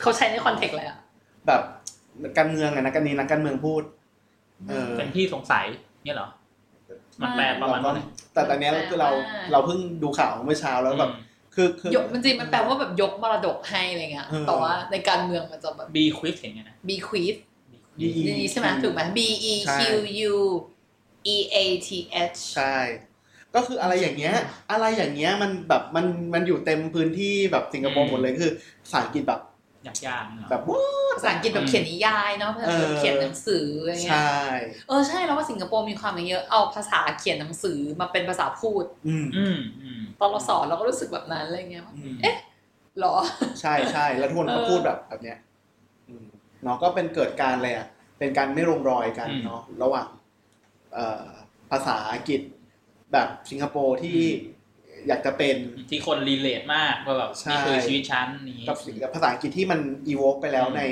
[0.00, 0.98] เขาใช้ในคอนเทกต์อะไรอะ
[1.46, 1.62] แบบ
[2.38, 3.82] การเมืองอะนะการนี้นักการเมืองพูด
[4.68, 5.64] เออเป็นที่สงสัย
[6.04, 6.28] เนี่ยเหรอ
[7.22, 8.00] มันแปลประมาณเราว่าก็อะไร
[8.34, 9.10] แต่ตอนเนี้ยคือเรา
[9.52, 11.12] เราเพิ่งดูข่าวเมื่อเช้าแล้วแบบ
[11.54, 17.36] คือคือยกมันจริงมันแปลว่าแบบยกมรดกให้อะไรเงี้ยเออแต่ว่าในการเมืองมันจะแบบบีควิสอย่างเงี้ยนะ be quiz
[18.04, 19.18] E นี่ใช่ไหมถูกไหม B
[19.52, 19.78] E Q
[20.32, 20.36] U
[21.34, 21.88] E A T
[22.30, 22.76] H ใช่
[23.54, 24.34] ก็คืออะไรอย่างเงี้ย
[24.70, 28.52] อะไรอย่างเงี้ยมันแบบมันมันอยู่เต็มพื้นที่แบบสิงคโปร์หมดเลยคือ
[28.82, 29.40] ภาษาอังกฤษแบบ
[29.86, 30.82] ยากยากๆเนาะแบบว้า
[31.16, 34.40] ภาษาอังกฤษแบบเขียนนิยายเนาะภาษาเออเขียนหนังสืออะไรเงี้ยใช่
[34.88, 41.84] เออใช่แล้วว่าสิงคโปร์มีความอย่างเอาภาษาเขียนหนังสือมาเป็นภาษาพูดอืมอืมอืมตอนเราสอนเราก็รู้สึกแบบนั้นอะไรเงี้ย
[42.22, 42.36] เอ๊ะ
[43.00, 43.14] หรอ
[43.60, 45.38] ใช่ใช่แล้วทุกคนก็เออพูดแบบแบบเนี้ย
[46.08, 46.26] อืม
[46.62, 47.86] เนาะก็เป็นเกิดการอะไรอะ
[48.18, 50.08] เป็นการไม่ลงรอยกันเนาะระหว่าง
[51.70, 52.40] ภาษาอังกฤษ
[53.12, 54.18] แบบสิงคโปร์ที่
[55.08, 55.56] อยากจะเป็น
[55.90, 60.82] ที่คน relate มากว่าแบบใช่นี่คือชีวิตฉันนี้กับสิ่งกับภาษาอังกฤษที่มันอีโวกไปแล้วใน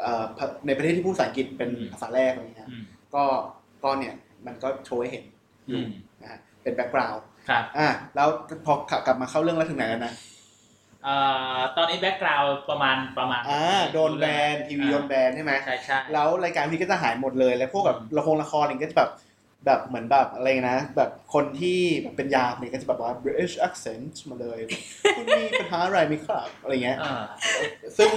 [0.00, 3.24] เอ่อพะในประเทศที่พูดภาษาอังกฤษเป็นอืมภาษาแรกอะไรเงี้ยอืมก็
[3.84, 4.14] ก็เนี่ย
[4.46, 5.24] มันก็โชว์ให้เห็น
[5.68, 5.88] ออืยู่ม
[6.20, 8.28] นะฮะเป็น background ครับอะแล้ว
[8.66, 8.74] พอ
[9.06, 10.12] กลับมาเข้าเรื่องแล้วถึงไหนแล้วนะ
[11.04, 11.16] เอ่
[11.56, 19.10] อตอนนี้ background ประมาณประมาณอ่าโดนแบนทีวีโดนแบนใช่ไหมใช่ใช่แล้วรายการพี่ก็จะหายหมดเลย แล้วพวกแบบละครละครอะไรก็จะแบบ
[19.66, 24.58] แบบเหมือนแบบอะไรนะ แบบคนที่แบบเป็นยามเนี่ยก็จะแบบว่า British accent มาเลย
[25.16, 27.22] คุณมีปัญหาอะไรไหมครับ อะไรเงี้ยเออ
[27.98, 28.10] ซึ่ง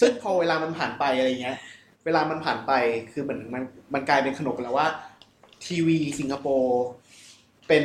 [0.00, 1.56] ซึ่งพอเวลามันผ่านไปอะไรเงี้ย
[2.04, 2.72] เวลามันผ่านไป
[3.12, 3.62] คือเหมือนมัน
[3.94, 4.88] มันกลายเป็นขนบไปแล้วว่า
[5.66, 6.84] ทีวีสิงคโปร์
[7.68, 7.84] เป็น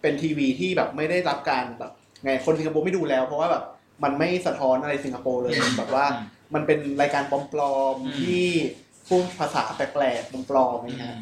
[0.00, 1.92] เป็นทีวีที่แบบไม่ได้รับการแบบ
[2.24, 3.64] ไงคนสิงคโปร์ไม่ดูแล้ว เพราะว่าแบบ
[4.04, 6.06] มันไม่สะท้อนอะไรสิงคโปร์เลยแบบว่า
[6.54, 8.44] มันเป็นรายการปลอมอืมๆที่
[9.08, 11.20] พูดภาษาแปลกๆปลอมๆอะไรอืเงี้ยม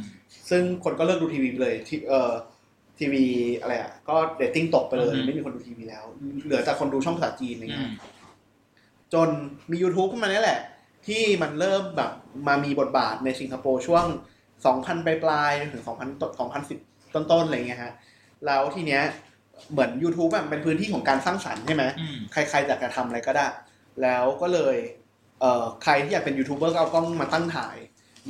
[0.51, 2.33] ซึ่งคนก็เลิกดูทีวีไปเลยที่เออ
[2.99, 3.25] ทีวี
[3.61, 6.05] อะไรอะก็เรตติ้งตกไปเลย อือฮึ ไม่มีคนดูทีวีแล้ว
[6.45, 7.93] เหลือแต่คนดูช่องภาษาจีนอะไรอืเงี้ม ย
[9.15, 9.29] จน
[9.71, 10.61] มี YouTube ขึ้นมาเนี่ยแหละ
[11.07, 12.11] ที่มันเริ่มแบบ
[12.49, 14.05] มามีบทบาทในสิงคโปร์ช่วง
[14.57, 16.33] 2000 ปลายปลายๆถึง 2000ต้น
[16.75, 17.93] 2010 ต้นๆอะไรเงี้ยฮะ
[18.47, 19.03] แล้วทีเนี้ย
[19.71, 23.47] เหมือน YouTube อะมันเป็นพื้นที่ของการสร้างสรรค์ใช่ไหม อืม ใครๆอยากจะทำอะไรก็ได้
[24.03, 24.77] แล้วก็เลย
[25.41, 27.77] เอ่อใครที่อยากเป็นยูทูบเบอร์ก็เอากล้องมาตั้งถ่าย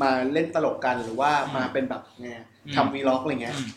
[0.03, 2.29] มาเล่นตลกกันหรือว่าอืมมาเป็นแบบไง
[2.65, 3.69] อืมทำวีล็อกอะไรเงี้ยอืม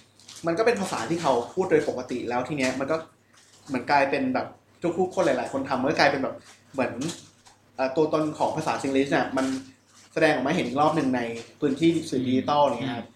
[0.47, 2.97] มันก็เป็นภาษาที่เขาพูดโดยปกติแล้วทีเนี้ยมันก็
[3.67, 4.47] เหมือนกลายเป็นแบบ
[4.99, 6.35] ทุกๆคนหลาย ๆ คนทำมันก็กลายเป็นแบบ
[6.73, 6.93] เหมือน
[7.75, 9.45] เอ่อตัวตนของภาษาซิงลิชเนี่ยมัน
[10.13, 11.21] แสดงออกมาเห็นอีกรอบหนึ่งใน
[11.59, 13.09] พื้นที่สื่อดิจิตอลอะไรเงี้ยครับ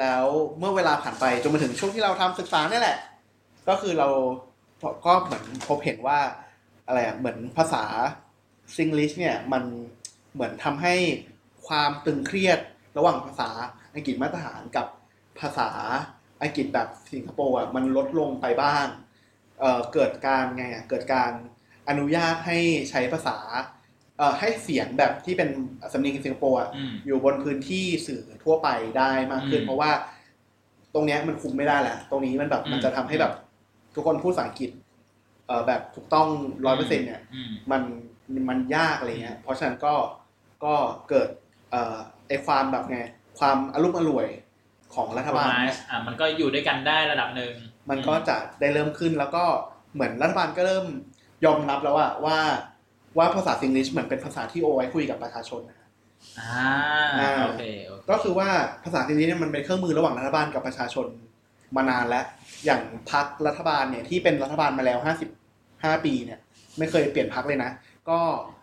[0.00, 0.24] แล้ว
[0.58, 2.98] เมื่อเวลาผ่านไปจนมาถึงช่วงที่เราทำศึกษาเนี่ยแหละ
[3.68, 4.08] ก็คือเรา
[5.06, 6.18] ก็เหมือนพบเห็นว่า
[6.86, 7.84] อะไรอะเหมือนภาษา
[8.76, 9.62] ซิงลิชเนี่ยมัน
[10.34, 10.94] เหมือนทำให้
[11.68, 12.58] ความตึงเครียด
[12.96, 13.50] ระหว่างภาษา
[13.94, 14.86] อังกฤษมาตรฐานกับ
[15.40, 15.68] ภาษา
[16.42, 18.86] อังกฤษแบบสิงคโปร์อะมันลดลงไปบ้าง
[19.60, 21.30] เอ่อเกิดการไงอะเกิดการ
[21.88, 22.58] อนุญาตให้
[22.90, 23.38] ใช้ภาษา
[24.18, 25.48] เอ่อให้เสียงแบบที่เป็น
[25.92, 29.90] สำเนียงสิงคโปร์อะอืมอยู่บนพื้นที่สื่อทั่วไปได้มากขึ้นอืมเพราะว่า
[30.94, 33.32] ตรงเนี้ยมันคุมไม่ได้แหละ ตรงนี้มันแบบอืมมันจะทำให้แบบ
[33.94, 34.70] ทุกคนพูดภาษาอังกฤษ
[35.46, 36.28] เอ่อแบบถูกต้อง
[36.66, 37.82] ร้อยเปอร์เซ็นต์เนี่ยอืมมัน
[38.48, 39.94] มันยากอะไรเงี้ยเพราะฉะนั้นก็
[40.64, 40.74] ก็
[41.08, 41.47] เกิดเอ่อ
[42.28, 42.98] ไอความแบบไง
[43.38, 44.26] ความอารมณ์อร่วย
[44.94, 47.52] ของรัฐบาลเนี่ยอ่ามันก็อยู่ด้วยกันได้ระดับหนึ่ง
[47.90, 49.44] มันก็จะได้เริ่มขึ้นแล้วก็
[49.94, 50.86] เหมือนรัฐบาลก็เริ่ม
[51.44, 52.38] ยอมรับแล้วว่าว่า
[53.18, 55.88] ว่าภาษาซิงลิชเหมือนเป็นภาษาที่โอไว้คุยกับประชาชนนะ
[56.40, 56.52] อ่า
[57.18, 58.48] อ่าโอเคโอเคก็คือว่า
[58.84, 61.06] ภาษาซิงลิชเนี่ยมันเป็นเครื่องมือระหว่างรัฐบาลกับประชาชน
[61.76, 62.24] มานานแล้ว
[62.64, 65.28] อย่างพักรัฐบาลเนี่ยที่เป็นรัฐบาลมาแล้วห้าสิบ
[65.84, 66.38] ห้าปีเนี่ย
[66.78, 67.70] ไม่เคยเปลี่ยนพักเลยนะ
[68.08, 68.57] ก็เอ่อ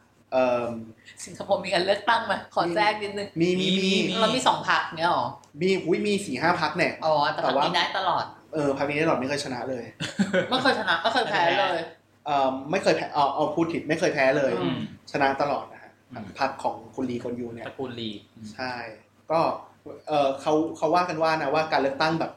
[1.25, 5.27] สิงคโปร์มีการเลือกตั้งไหมขอแทรกนิดนึงมีมีมีเรามีสองพรรคเนี่ยหรอ
[5.61, 9.85] มีอุ้ยมีสี่ห้าพักเนี่ยอ๋อแต่พรรคนี้ได้ตลอดเออพักนี้ได้หลอดไม่เคยชนะเลย
[10.49, 11.83] ไม่เคยชนะไม่เคยแพ้เลย
[12.25, 14.77] เอ่อไม่เคยแพ้เอาเอาพูดผิดไม่เคยแพ้เลยอืม
[15.11, 18.73] ชนะตลอดนะฮะอืมพักของคุณลีกอนยูเนี่ยตระกูลลีอืมใช่
[19.31, 19.39] ก็
[20.07, 22.31] เออเขาเขาว่ากันว่านะว่าการเลือกตั้งแบบ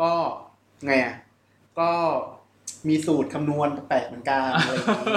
[0.00, 0.12] ก็
[0.86, 1.16] ไงอะ
[1.78, 1.90] ก็
[2.88, 5.14] มีสูตรคำนวณแปลกๆเหมือนกันอะไรอย่างงี้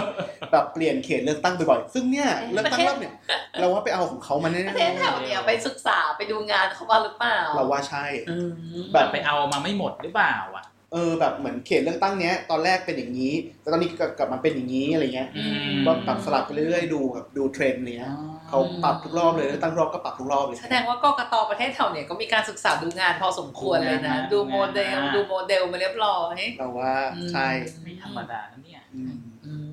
[0.52, 3.14] แบบเปลี่ยนเขตเลือกตั้งบ่อยๆซึ่งเนี่ยเลือกตั้งรอบเนี่ย
[3.60, 8.52] เราว่าไปเอาของเขามาแน่ประเทศแถวเนี้ยไปศึกษาไปดูงานเขาบ้างหรือเปล่าๆเราว่าใช่อืม
[8.94, 18.12] แบบไปเอามาไม่หมดหรือเปล่าอะเออแบบเหมือนเขตเลือกตั้งเนี้ยตอนแรกเป็นอย่างนี้แต่ตอนนี้กลับมาเป็นอย่างนี้อะไรเงี้ยอืมก็ปรับสลับไปเรื่อยๆดูแบบดูเทรนด์เนี้ย
[18.54, 26.94] เขาปรับทุกรอบเลยเลือกตั้งรอบก็ปรับทุกรอบเลยแสดงว่ากกตประเทศแถวเนี้ยก็มีการศึกษาดูงานพอสมควรเลยนะ ดูดูงานโมเดลนะดูโมเดลมาเรียบร้อยเราว่า
[27.32, 27.48] ใช่
[27.84, 29.66] ไม่ธรรมดานะเนี่ยอืมอืม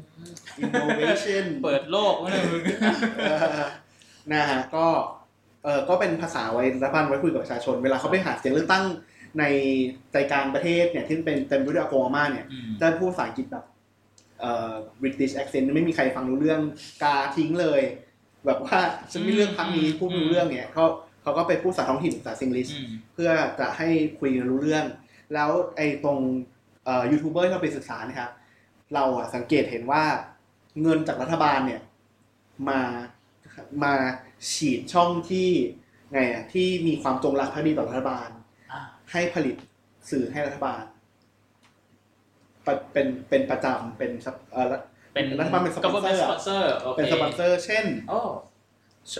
[0.62, 2.62] innovation เปิดโลกวะเนี่ยมึง
[3.18, 3.32] เอ
[3.64, 3.68] อ
[4.32, 4.86] นะฮะก็
[5.64, 8.84] เออก็เป็นภาษาไว้รัฐบาลไว้คุยกับประชาชน เวลาเขาไปหาเสียงเลือกตั้ง
[9.38, 9.44] ใน
[10.12, 13.64] ใจกลางประเทศเนี่ยที่เป็นเต็มไปด้วยอากงอาม่าเนี่ยอืมจะพูดภาษาอังกฤษแบบ
[14.40, 16.60] เอ่อ British accent ไม่มีใครฟังรู้เรื่อง
[17.02, 17.82] กาทิ้งเลย
[18.46, 18.78] แบบว่า
[19.12, 20.84] ฉันไม่เรื่องพักนี้พูดไม่รู้เรื่องเนี่ยเขา
[21.22, 24.84] เขาก็ไปพูดภาษาท้องถิ่นภาษาซิงลิชอืมเพื่อจะให้คุยกันรู้เรื่อง
[25.34, 26.18] แล้วไอ้ตรง
[26.84, 28.30] เอ่อยูทูบเบอร์ที่เราไปศึกษานะครับ
[28.94, 30.04] เราอะสังเกตเห็นว่า
[30.82, 31.80] เงินจากรัฐบาลเนี่ย
[32.68, 32.80] มา
[33.84, 33.94] มา
[34.52, 35.48] ฉีดช่องที่
[36.12, 38.28] ไงอะที่มีความจงรักภักดีต่อรัฐบาล
[38.72, 38.80] อ่า
[39.12, 39.54] ให้ผลิต
[40.10, 40.82] สื่อให้รัฐบาล
[42.66, 44.36] ปะเป็นเป็นประจำเป็นซับ
[45.12, 48.18] เอ่อเป็นรัฐบาลเป็นสปอนเซอร์ก็เป็นสปอนเซอร์โอเคเป็นสปอนเซอร์ เช่นโอ้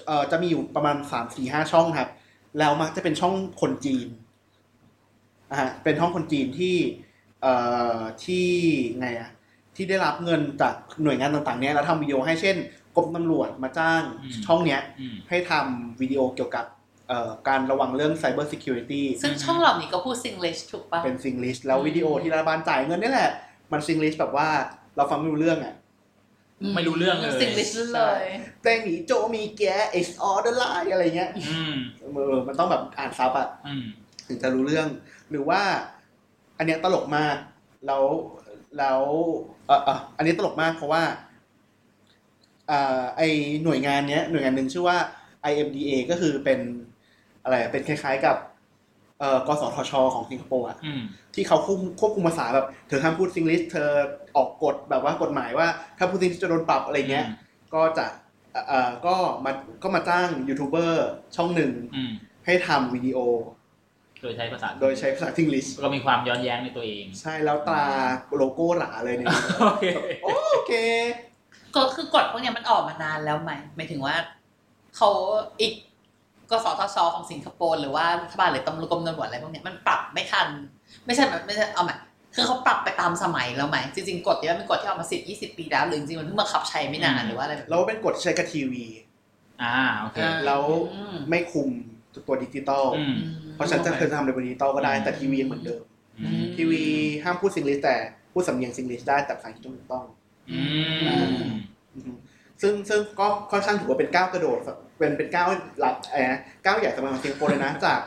[0.06, 2.10] เอ่อจะมีอยู่ประมาณสามสี่ห้าช่องครับ
[2.58, 4.06] แล้วมักจะเป็นช่องคนจีน
[5.50, 6.76] อ่าฮะเป็นช่องคนจีนที่
[7.42, 7.54] เอ่
[7.96, 8.46] อที่
[9.00, 9.30] ไงอะ
[9.76, 12.56] ที่ได้รับเงินจากหน่วยงานต่างๆเนี้ยแล้วทำวิดีโอให้เช่น
[12.96, 14.02] กรมตำรวจมาจ้าง
[14.46, 16.66] ช่องเนี้ยอืมให้ทำวิดีโอเกี่ยวกับ
[17.08, 23.30] เอ่อการระวังเรื่อง Cyber Security ซึ่งช่องเหล่านี้ก็พูดซิงลิชถูกปะเป็นซิงลิชแล้ววิดีโอที่รัฐบาลจ่ายเงินนี่แหละ
[23.72, 24.48] มันซิงลิชแบบว่า
[24.96, 25.74] เราฟังไม่รู้เรื่องอะ
[26.74, 28.22] ไม่รู้เรื่องเลยซิงลิชเลย
[28.62, 29.62] แต่หมีโจมีแก
[29.98, 33.84] is all the lie อะไรเงี้ยอืมเออมันต้องแบบอ่านซับอะอืม
[34.26, 34.88] ถึงจะรู้เรื่อง
[35.30, 35.60] หรือว่า
[36.58, 37.36] อันเนี้ยตลกมาก
[37.86, 38.04] แล้ว
[38.78, 39.00] แล้ว
[39.66, 41.02] เออเอออันนี้ตลกมากเพราะว่า
[42.70, 43.22] อ่าไอ
[43.64, 44.98] หน่วยงานเนี้ยหน่วยงานหนึ่งชื่อว่า
[45.50, 46.60] IMDA ก็คือเป็น
[47.42, 48.49] อะไรอะเป็นคล้ายๆกับเอ่อ
[49.46, 51.00] กสทช ของสิงคโปร์อะอืม
[51.34, 53.88] ที่เขาควบควบคุมภาษาแบบเธอห้ามพูดซิงลิชเธอ
[54.36, 55.66] ออกกฎแบบว่ากฎหมายว่า
[55.98, 57.26] ถ้าพูดซิงลิชจะโดนปรับอะไรเงี้ย
[57.74, 58.06] ก็จะ
[58.52, 59.14] เอ่อเอ่อก็
[59.44, 59.52] มา
[59.82, 62.10] ก็มาจ้างยูทูบเบอร์ช่องหนึ่งอืม
[62.46, 63.18] ให้ทำวิดีโอ
[64.22, 67.84] โดยใช้ภาษา โดยใช้ภาษาซิงลิชก็มีความย้อนแย้งในตัวเอง ใช่แล้วตรา
[68.36, 69.84] โลโก้หราเลยเนี่ยโอเค
[70.24, 70.28] โอ
[70.66, 70.72] เค
[71.76, 74.14] ก็คือกฎพวกเนี้ยมันออกมานานแล้วไหมหมายถึงว่า
[74.96, 75.10] เขา
[75.60, 75.72] อีก
[76.50, 80.48] กสทชของสิงคโปร์หรือว่ารัฐบาลหรือตำรวจกรมตำรวจอะไรพวกเนี้ยมันปรับไม่ทัน
[81.06, 81.94] ไม่ใช่แบบไม่ใช่เอาใหม่
[82.34, 88.84] คือเขาปรับไปตามสมัยแล้วไหมจริงๆกฎเนี้ยมันเป็นกฎที่ออกมาสิบยี่สิบปีแล้วหรือจริงๆมันเพิ่งบังคับใช้ไม่นานหรือว่าอะไรแบบแล้วเป็นกฎที่ใช้กับทีวี
[89.62, 90.62] อ่าโอเคอ่าแล้ว
[90.94, 91.68] อืมไม่คุม
[92.26, 93.16] ตัวดิจิตอลอืม
[93.54, 95.82] เพราะฉะนั้นจะเคยทำในบนดิจิตอลก็ได้แต่ทีวียังเหมือนเดิม
[96.20, 96.82] อืมทีวี
[97.24, 97.96] ห้ามพูดซิงลิชแต่
[98.32, 100.04] พูดสำเนียงซิงลิชได้แต่ภาษาอังกฤษต้องถูกต้อง
[100.50, 100.60] อื
[100.98, 101.24] ม
[101.94, 102.16] อืม
[102.62, 104.60] ซึ่งซึ่งก็ค่อนข้างถือว่าเป็นก้าวกระโดด
[105.00, 105.48] เป็นเป็นก้าว
[105.80, 106.32] หลักเอ่อ
[106.64, 108.00] ก้าวใหญ่สำหรับสิงคโปร์เลยนะจาก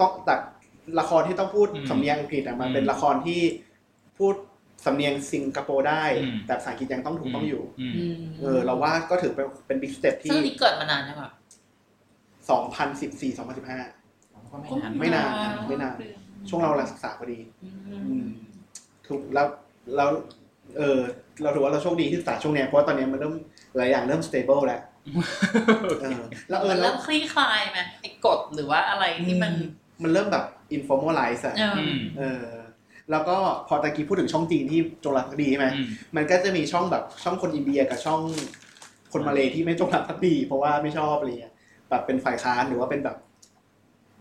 [0.00, 0.40] ต้องจาก
[1.00, 3.40] ละครที่ต้องพูดอืมสำเนียงอังกฤษอะมันอืมเป็นละครที่
[4.18, 4.34] พูด
[4.86, 11.30] สำเนียงสิงคโปร์ได้อืมแต่ภาษาอังกฤษยังต้องถูกต้องอยู่อืมอืมเออเราว่าก็ถือเป็นเป็น big step ซึ่งที่นี่เกิดมานานใช่ปะ
[12.48, 15.30] 2014 2015ก็ไม่นานไม่นาน
[15.68, 15.94] ไม่นาน
[16.48, 17.68] ช่วงเรากำลังศึกษาพอดีอื
[18.08, 18.26] อืมม
[19.06, 19.46] ถูกแล้ว
[19.96, 20.10] แล้ว
[20.76, 20.98] เออ
[21.42, 23.34] เราถือว่าเราโชคดีที่ศึกษาช่วงเนี้ยเพราะว่าตอนเนี้ยมันเริ่ม
[23.76, 24.87] หลายอย่างเริ่ม stable แล้วเออแล้ว
[26.02, 26.22] เออ
[26.70, 29.52] มันแล้เริ่วมคลี่คลายไหมไอ้กฎหรือว่าอะไรที่มัน
[30.02, 30.44] มันเริ่มแบบ
[30.76, 32.44] informalize อะเอออืมเออ
[33.10, 33.36] แล้วก็
[33.68, 35.86] พอตะกี้พูดถึงช่องจีนที่จงรักภักดีใช่ไหมอืม
[36.16, 38.20] มันก็จะมีช่องแบบช่องคนอินเดียกับช่อง
[39.12, 41.54] คนมาเลที่ไม่จงรักภักดี เพราะว่าไม่ชอบอะไรเงี้ย
[41.90, 43.16] แบบเป็นฝ่ายค้านหรือว่าเป็นแบบ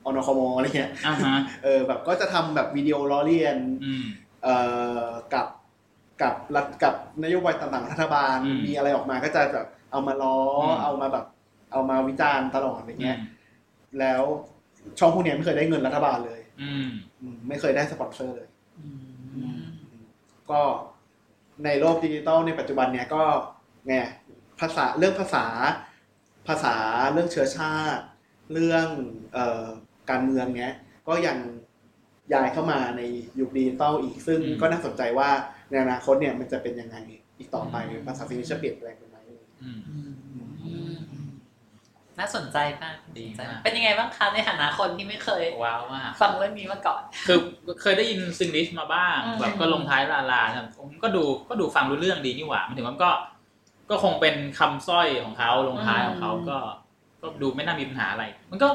[0.06, 4.04] อนคมอะไรเงี้ยอ่าฮะเออแบบก็จะทำแบบวิดีโอล้อเลียน อืม
[4.44, 4.56] เอ่
[5.02, 5.48] อกับ
[6.22, 11.26] กับรัฐกับนโยบายต่างๆของรัฐบาลอืม มีอะไรออกมาก็จะแบบ เอามาล้ออม เอามาแบบ
[11.72, 13.20] เอามาวิจารณ์ตลอดอะไรอืเงี้ยม
[14.00, 14.24] แล้ว
[15.00, 16.90] ช่องพวกเนี้ยไม่เคยได้เงินรัฐบาลเลยอืม
[17.22, 18.48] อืมไม่เคยได้สปอนเซอร์เลย
[18.80, 19.62] อืม
[20.50, 20.62] ก็
[21.66, 23.24] ในโลกดิจิตอลในปัจจุบันเนี้ยก็
[23.88, 23.94] ไง
[24.60, 25.46] ภาษาเรื่องภาษา
[26.48, 26.76] ภาษา
[27.14, 28.04] เรื่องเชื้อชาติ
[28.54, 28.88] เรื่อง
[29.34, 29.66] เอ่อ
[30.10, 30.74] การเมืองเนี้ย
[31.08, 31.38] ก็ยัง
[32.34, 33.02] ย้ายเข้ามาใน
[33.40, 35.30] ยุคดิจิตอลอีกซึ่งอืม ก็น่าสนใจว่า
[35.70, 36.98] ในอนาคตเนี่ยมันจะเป็นยังไง
[37.38, 39.07] อีกต่อไปอืมภาษาฟินิชจะเปลี่ยนแปลงไปไหมอืมอืม
[42.20, 47.40] น่าสนใจมากดีมากเป็นยังไงบ้างคะในฐานะคนที่ไม่เคยว้าวมากฟังเรื่องนี้มาก่อน คือ
[47.82, 53.12] เคยได้ยินซิงลิชมาบ้างอืมแบบก็ลงท้ายลาลาครับผมก็ดูก็ดูฟังรู้เรื่องดีนี่หว่ามันถึงว่าก็
[53.90, 56.58] ก็คงเป็นคำสร้อยของเขาลงท้ายของเขาก็
[57.22, 58.68] ก็ดูไม่น่ามีปัญหาอะไร มันก็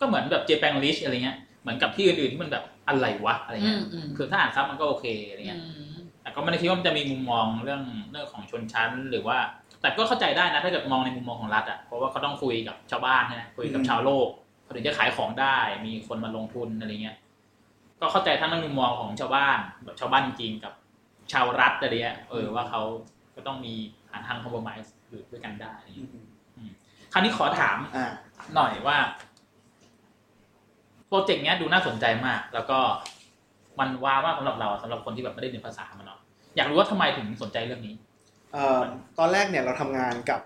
[0.00, 5.60] ก็เหมือนแบบเจแปงลิชอะไรเงี้ยเหมือนกับที่อื่นๆที่มันแบบอะไรวะอะไรอืเงี้ยมอืมคือถ้าอ่านซับมันก็โอเคอะไรเงี้ย
[6.22, 9.38] แต่ก็ไม่ได้คิดว่ามันจะมีมุมมองเรื่องเรื่องของชนชั้นหรือว่า
[9.80, 14.28] แต่ก็เข้าใจได้นะ ถ้าเกิดมองในมุมมองของรัฐอะเพราะว่าเขาต้องคุยกับชาวบ้านใช่ไหมคุยกับอืมชาวโลก
[14.62, 15.56] เขาถึงจะขายของได้
[15.86, 17.16] มีคนมาลงทุนอะไรเงี้ย
[18.00, 20.72] ก็เข้าใจทั้งในมุมมองของชาวบ้านแบบชาวบ้านจริงๆกับ
[21.32, 22.82] ชาวรัฐอะไรเงี้ยเออว่าเขา
[23.36, 23.74] ก็ต้องมี
[24.10, 24.76] หาทางคอมโพมาย
[25.08, 26.10] อยู่ด้วยกันได้อะไรอืเงี้ย
[26.68, 26.72] ม
[27.12, 28.10] คราวนี้ขอถามอ่า
[28.54, 28.96] หน่อยว่า
[31.08, 32.78] โปรเจกต์เนี้ยดูน่าสนใจมาก แล้วก็
[33.80, 36.20] มันว้าวมากสำหรับเราสำหรับคนที่แบบไม่ได้เรียนภาษามันเนาะ
[36.56, 38.09] อยากรู้ว่าทำไมถึงสนใจเรื่องนี้เอ่อ
[39.18, 40.40] ตอนแรกเนี่ยเราทำงานกับ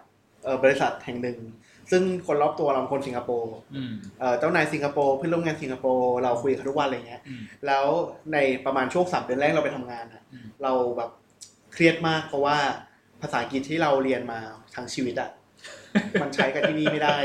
[0.45, 1.39] เอ่อบริษัทแห่งหนึ่ง
[1.91, 7.85] ซึ่งคนรอบตัวเราเป็นคนสิงคโปร์อืมเอ่อเจ้านายสิงคโปร์เพื่อนร่วมงานสิงคโปร์เราคุยกันทุกวันอะไรเงี้ยอืมแล้ว
[8.33, 11.11] ในประมาณช่วงสามเดือนแรกเราไปทำงานอะอืมเราแบบ
[11.73, 12.57] เครียดมากเพราะว่า
[13.21, 14.39] ภาษาอังกฤษที่เราเรียนมา
[14.75, 15.31] ทั้งชีวิตอะ
[16.23, 17.17] มันใช้กันที่นี่ไม่ได้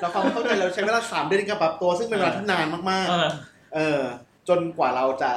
[0.00, 4.00] เราความเข้าใจเราใช้เวลาสามเดือนในการปรับตัวซึ่งเป็นเวลาที่นานมากเออๆเออ
[4.48, 5.32] จนกว่าเราจะ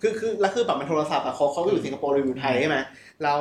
[0.00, 2.76] คือคือแล้วคือแบบมันโทรศัพท์อะเขาเขาก็อยู่สิงคโปร์เราอยู่ไทยใช่ไหม
[3.22, 3.40] แล้ว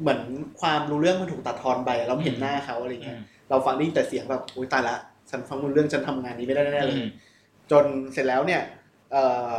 [0.00, 0.20] เหมือน
[0.60, 3.18] ความรู้เรื่องมันถูกตัดทอนไปเราไม่เห็นหน้าเขาอะไรเงี้ย
[3.50, 4.96] เราฟังได้ยินแต่เสียงแบบอุ้ยตายละ
[5.30, 6.98] ฉันฟังรู้เรื่องฉันทำงานนี้ไม่ได้แน่ๆเลย
[7.70, 8.62] จนเสร็จแล้วเนี่ย
[9.12, 9.16] เอ
[9.54, 9.58] อ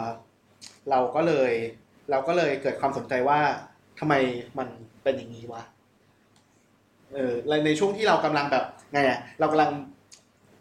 [0.89, 1.52] เราก็เลย
[2.12, 3.39] เราก็เลยเกิดความสนใจว่า
[4.00, 4.14] ทำไม
[4.58, 4.68] มัน
[5.04, 5.64] เป็นอย่างนี้วะ
[7.14, 9.93] เออและในช่วงที่เรากำลังแบบไงอะเรากำลังเ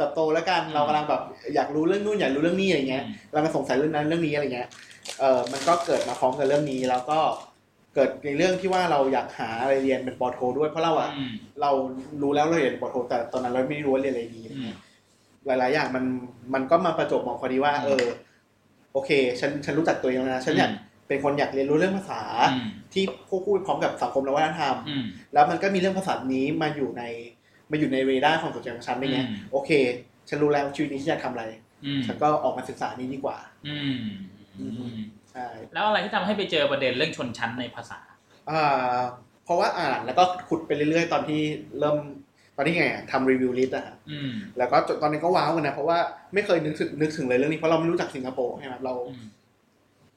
[0.03, 1.23] ติบโตแล้วกันเรากำลังแบบ
[1.55, 4.69] อยากรู้เรื่องนู่นอยากรู้เรื่องนี้อะไรเงี้ยเรามาสงสัยเรื่องนั้นเรื่องนี้อะไรเงี้ย
[5.21, 7.19] เออมันก็เกิดมาพร้อมกับเรื่องนี้แล้วก็
[7.95, 11.71] เกิดในเรื่องที่ว่าเราอยากหาอะไรเรียนเป็นปอโท ด้วยเพราะเราอะอืมเรา
[12.23, 14.79] รู้แล้วเราเรียนปอโท แต่ตอนนั้นเราไม่รู้ว่าเรียนอะไรดีอะไรอืมเงี้ย
[15.47, 16.05] หลาย ๆ อย่างมัน
[16.55, 18.07] มันก็มาประจวบเหมาะพอดีว่าอืมเออ
[18.93, 22.23] โอเค ฉันฉันรู้จักตัวเองแล้วนะฉันอยากอืมเป็นคนอยากเรียนรู้เรื่องภาษา
[22.53, 27.03] อืมที่ควบคู่ไปพร้อมกับสังคมและวัฒนธรรมอืมแล้วมันก็มีเรื่องภาษานี้มาอยู่ใน
[27.73, 29.71] มาอยู่ในเรดาร์ความสนใจของฉันอะไรเงี้ยอืมโอเค
[30.29, 31.45] ฉันรู้แล้วชีวิตนี้ฉันอยากทำอะไร
[31.85, 34.01] อืมฉันก็ออกมาศึกษานี้ดีกว่า อืม
[34.59, 34.95] อืม
[35.33, 38.01] ใช่แล้วอะไรที่ทำให้ไปเจอประเด็นเรื่องชนชั้นในภาษา
[38.51, 38.99] อ่า
[39.45, 41.41] เพราะว่าอ่านแล้วก็ขุดไปเรื่อยๆ ตอนที่
[41.79, 41.99] เริ่ม
[42.57, 45.99] ตอนที่ไงอะทำ review lit อะครับอืมแล้วก็จนตอนนี้ก็ว้าวกันนะเพราะว่า
[46.35, 49.25] ไม่เคยนึกถึงนึกถึงเลยเรื่องนี้เพราะเราไม่รู้จักสิงคโปร์ใช่ไหมเราอืม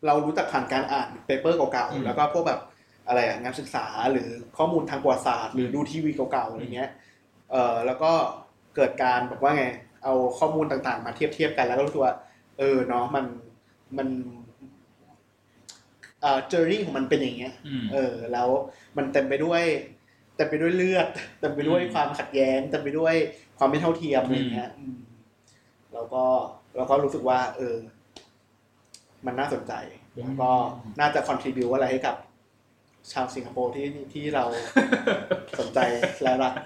[0.06, 2.60] เรารู้จักผ่านการอ่าน paper เก่าอืมๆแล้วก็พวกแบบ
[3.08, 6.90] อะไรอะงานศึกษาหรือข้อมูลทางประวัติศาสตร์ หรือดูทีวีเก่าๆอะไรเงี้ย
[7.52, 8.12] เออแล้วก็
[8.76, 9.66] เกิดการแบบว่าไง
[10.04, 12.16] เอาข้อมูลต่างๆ มาเทียบเทียบๆกันแล้วก็รู้สึกว่า
[12.58, 13.26] เออเนาะมัน
[13.98, 14.08] มัน
[16.22, 18.48] เอ่อเจอร์นี่ของมันเป็นอย่างเงี้ยอืมเออ แล้ว
[18.98, 19.64] มันเต็มไปด้วย
[20.36, 21.08] เต็มไปด้วยเลือด
[21.40, 23.16] เต็มไปด้วยความขัดแย้งเต็มไปด้วย
[23.58, 24.98] ความไม่เท่าเทียมอะไรเงี้ยอืม
[25.94, 26.24] แล้วก็
[26.76, 27.76] แล้วก็รู้สึกว่า เออ
[29.26, 29.74] มันน่าสนใจ
[30.20, 30.52] แล้วก็
[31.00, 32.16] น่าจะ contribu อะไรให้กับ
[33.12, 34.46] ชาวสิงคโปร์ที่ที่เรา
[35.60, 35.80] สนใจ
[36.24, 36.58] และรักม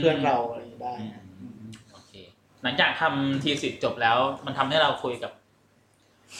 [0.00, 2.12] เพื่อนๆเราอะไรอย่างนี้ได้นะอืมโอเค
[2.62, 4.16] หลังจากทำทีสิทธ์จบแล้ว
[4.46, 5.32] มันทำให้เราคุยกับ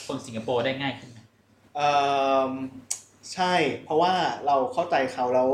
[0.07, 1.19] คนสิงคโปร์ได้ง่ายขึ้นไหม
[1.75, 1.89] เอ่
[2.49, 2.51] อ
[3.33, 3.53] ใช่
[3.83, 4.13] เพราะว่า
[4.45, 5.49] เราเข้าใจเขาแล้ว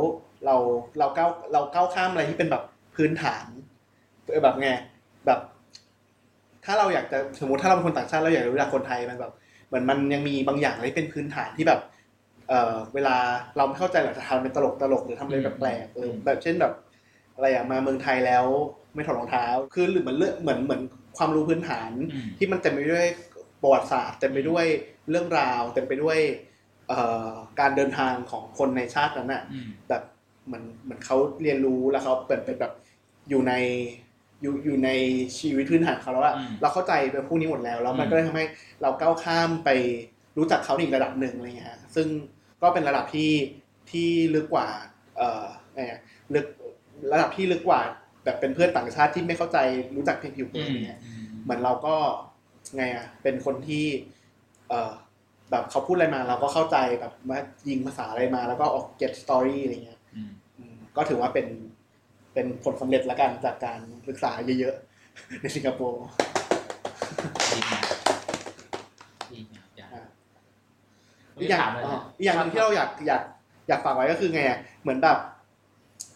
[0.45, 0.56] เรา
[0.99, 2.64] เราก้าวเราก้าวข้ามอะไรที่เป็นแบบ
[2.95, 3.45] พื้นฐาน
[4.32, 4.70] เออแบบไง
[5.26, 5.39] แบบ
[6.66, 9.32] ถ้าเราอยากจะสมมติถ้าเราเป็นคนต่างชาติเราอยากรู้จักคนไทยมันแบบ
[9.68, 11.80] เหมือนมันยังมีบางอย่างที่เป็นพื้นฐานที่แบบ
[12.49, 13.16] เอ่อเวลา
[13.58, 16.74] เราไม่เข้าใจเราจะทำเป็นตลกตลกหรือทำอะไรแปลกๆเออแบบเช่นแบบ
[17.41, 18.45] อะไรอะมาเมืองไทยแล้ว
[18.93, 20.81] ไม่ถอดรองเท้า คือหรือเหมือนเรื่องเหมือนเหมือน
[21.17, 23.05] ความรู้พื้นฐานอืมที่มันเต็มไปด้วย
[23.61, 24.65] ประวัติศาสตร์เต็มไปด้วย
[25.09, 26.19] เรื่องราว เต็มไปด้วย
[26.87, 30.03] เอ่อการเดินทางของคนในชาตินั้นน่ะอืมแบบ
[30.45, 32.73] เหมือนเหมือนเขาเรียนรู้แล้วเขาเป็นเป็นแบบ
[33.29, 33.53] อยู่ใน
[34.41, 34.89] อยู่อยู่ใน
[35.37, 38.45] ชีวิตพื้นฐานเขาแล้วอะอืมเราเข้าใจไปพวกนี้หมดแล้วแล้วมันอืมก็เลยทำให้
[38.81, 39.69] เราก้าวข้ามไป
[40.37, 42.07] รู้จักเขาในอีกระดับหนึ่งอะไรเงี้ยซึ่ง
[42.61, 43.31] ก็เป็นระดับที่
[43.91, 44.67] ที่ลึกกว่า
[45.17, 46.01] เอ่อไงอะ
[46.35, 46.45] ลึก
[47.12, 47.82] ระดับที่ลึกกว่า
[48.24, 49.58] แบบเป็นเพื่อนต่างชาติที่ไม่เข้าใจ
[49.95, 50.99] รู้จักเพียงผิวเผินอะไรเงี้ย
[51.43, 51.95] เหมือนเราก็
[52.78, 53.86] ไงอะเป็นคนที่
[54.70, 54.91] เออ
[55.52, 57.39] แบบเขาพูดอะไรมาเราก็เข้าใจแบบว่า
[57.70, 61.47] ยิงภาษาอะไรมา แล้วก็ออก get story อะไรเงี้ยอืมอืมก็ถือว่าเป็น
[62.34, 66.04] เป็นผลสำเร็จละกันจากการศึกษาเยอะๆ ในสิงคโปร์
[67.52, 67.86] ดีมาก
[69.32, 70.04] ดีมากจ้ะอะ
[71.34, 73.24] ไม่อีกอย่างถามเลยอ๋อนะอีกอย่างหนึ่งที่เราอยากอยาก
[73.68, 75.18] อยากฝากไว้ก็คือไงอะเหมือนแบบ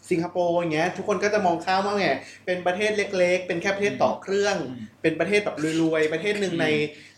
[0.10, 2.08] สิงคโปร์อย่างเงี้ยทุกคนก็จะมองข้ามว่าไง
[2.45, 6.68] เป็นประเทศเล็ก ๆ เป็นแค่ประเทศต่อเครื่องอืมเป็นประเทศแบบรวยๆ ประเทศหนึ่งอืมใน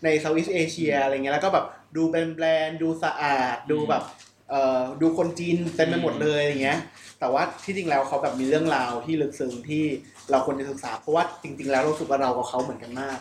[0.03, 1.65] ในเซาท์อีสเอเชียอะไรเงี้ยแล้วก็แบบ
[1.95, 4.03] ดูเป็นแบรนด์ดูสะอาดดูแบบ
[4.49, 6.79] เอ่อดูคนจีนเต็มไปหมดเลยอย่างเงี้ย
[7.19, 9.83] แต่ว่าที่จริงแล้วเขาแบบมีเรื่องราวที่ลึกซึ้งที่
[10.31, 13.19] เราควรจะศึกษา เพราะว่าจริง ๆ แล้วเรารู้สึกว่าเรากับเขาเหมือนกันมาก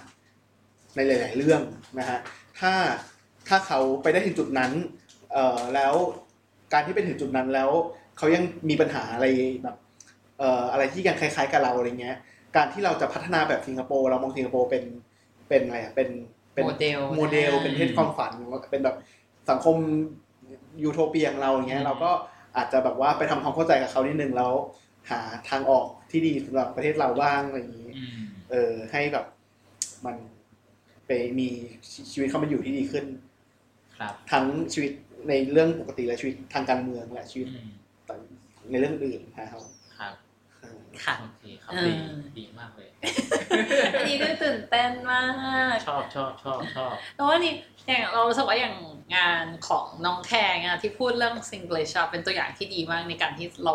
[0.95, 1.61] ในหลาย ๆ เรื่อง
[1.99, 2.19] นะฮะ
[2.61, 2.73] ถ้า
[3.49, 4.73] ถ้าเขาไปได้ถึงจุดนั้น
[5.33, 5.95] เอ่อแล้ว
[6.73, 7.71] การที่ไปถึงจุดนั้นแล้ว
[8.19, 9.27] เขายังมีปัญหาอะไร
[9.63, 9.77] แบบ
[10.39, 12.17] เอ่ออะไรที่ยังคล้ายๆกับเราอะไรเงี้ย
[12.57, 14.85] การที่เราจะพัฒนาแบบสิงคโปร์เรามองสิงคโปร์เป็น
[15.49, 16.09] เป็นอะไรอะเป็น
[16.55, 18.33] เป็นโมเดลโมเดลเป็นประเทศความฝัน
[18.71, 18.97] เป็นแบบ
[19.51, 19.77] สังคม
[20.85, 22.11] ยูโทเปียของเราอย่างเงี้ยเราก็
[22.57, 24.53] อาจจะแบบว่าไปทำความเข้าใจกับเขานิดนึงแล้ว
[25.11, 28.19] หาทางออกที่ดีสำหรับประเทศเราบ้างอะไรอย่างนี้อืม
[28.51, 29.27] เออให้แบบ
[30.07, 30.17] มัน
[31.07, 31.49] ไปมี
[32.13, 33.05] ชีวิตเข้ามาอยู่ที่ดีขึ้น
[33.99, 34.93] ครับ ทั้งชีวิต
[35.29, 37.69] ในเรื่องปกติและชีวิตทางการเมืองและชีวิตอืม
[38.71, 39.63] ในเรื่องอื่นนะครับ
[39.99, 40.15] ครับ
[40.61, 41.93] เออค่ะโอเคครับเออดี
[42.39, 42.89] ดีมากเลย
[43.97, 45.23] อันนี้ก็ตื่นเต้นมา
[45.73, 47.53] กชอบชอบชอบชอบแต่ว่านี่
[47.87, 48.77] อย่างเรารู้สึกว่าอย่าง
[49.17, 53.73] งานของน้องแทงอะที่พูดเรื่อง Singlish อะเป็นตัวอย่างที่ดีมากในการที่เรา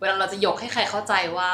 [0.00, 1.50] เวลาเราจะยกให้ใครเข้าใจว่า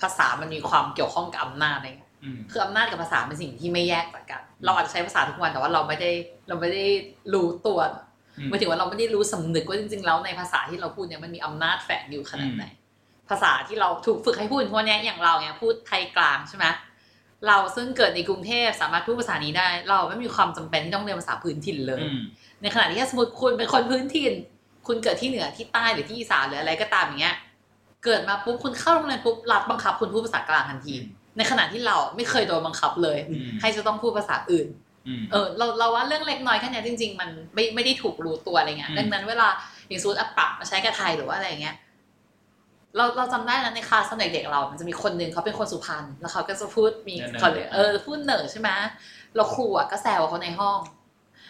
[0.00, 6.10] ภาษามันมีความเกี่ยวข้องกับอำนาจอะไรเงี้ยอืมคืออำนาจกับภาษาเป็นสิ่งที่ไม่แยกจากกัน เราอาจจะใช้ภาษาทุกวันแต่ว่าเราไม่ได้
[6.48, 6.86] เราไม่ได้
[7.32, 8.07] รู้ตัวอืม
[8.48, 12.64] หมายถึงว่าเราไม่ได้รู้สำนึกว่าจริงๆแล้วในภาษาที่เราพูดเนี่ยมันมีอำนาจแฝงอยู่ขนาดไหน
[13.30, 16.66] ภาษาที่เราถูกฝึกให้พูดเพราะเนี้ยอย่างเราเนี่ยพูดไทยกลางใช่ไหม
[17.46, 22.20] เราซึ่งเกิดในกรุงเทพสามารถพูดภาษานี้ได้ เราไม่มีความจำเป็นที่ต้องเรียนภาษาพื้นถิ่นเลยอืม
[22.62, 24.32] ในขณะที่ถ้าสมมติคุณเป็นคนพื้นถิ่น
[24.86, 27.36] คุณเกิดที่เหนือที่ใต้หรือที่อีสานหรืออะไรก็ตามอย่างเงี้ย
[28.04, 30.94] เกิดมาปุ๊บคุณเข้าโรงเรียนปุ๊บรัฐบังคับคุณพูดภาษากลางทันที
[31.36, 34.87] ในขณะที่เราไม่เคยโดนบังคับเลยอืมให้จะต้องพูดภาษาอื่นอืม
[35.32, 39.48] เออเราเราว่าเรื่องเล็กน้อยแค่เนี้ยจริง ๆ มันไม่ไม่ได้ถูกรู้ตัวอะไรเงี้ยอืมดังนั้นเวลา
[39.88, 41.76] อย่างสมมติอะปรับมาใช้กับไทยหรือว่าอะไรเงี้ย
[42.96, 48.70] เราเราจำได้นะในคลาสตอนเด็กๆเรา มันจะมีคนหนึ่งเขาเป็นคนสุพรรณแล้วเขาก็จะพูดมีเขาเลยเออพูดเหนือใช่ไหม
[49.34, 50.78] แล้วครูอะก็แซวเขาในห้อง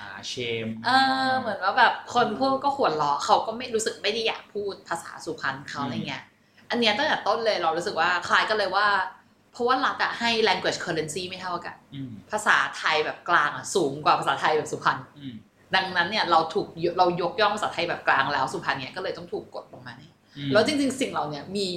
[0.01, 0.35] อ่าเช
[0.65, 0.91] มเอ
[1.29, 6.23] อเหมือนว่าแบบคนพูดก็หัวเราะเขาก็ไม่รู้สึกไม่ได้อยากพูดภาษาสุพรรณเขาอะไรเงี้ย
[6.71, 8.87] อันเนี้ยตั้งแต่ต้นเลยเรารู้สึกว่าคล้ายกันเลยว่า
[9.18, 9.18] เพ
[9.59, 15.35] ราะว่ารัฐอะให้ language currency ไม่เท่ากันอืมภาษาไทยแบบกลางอะสูงกว่าภาษาไทยแบบสุพรรณอืม
[15.75, 21.69] ดังนั้นเนี่ยเราถูกยเรายกย่องภาษาไทยแบบกลางแล้วสุพรรณเนี่ยก็เลยต้องถูกกดลงมาเนี่ยอืมแล้วจริง ๆ สิ่งเราเนี่ยมี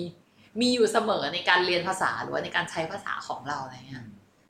[0.61, 4.05] มีอยู่เสมอในการเรียนภาษาหรือว่าในการใช้ภาษาของเราอะไรเงี้ย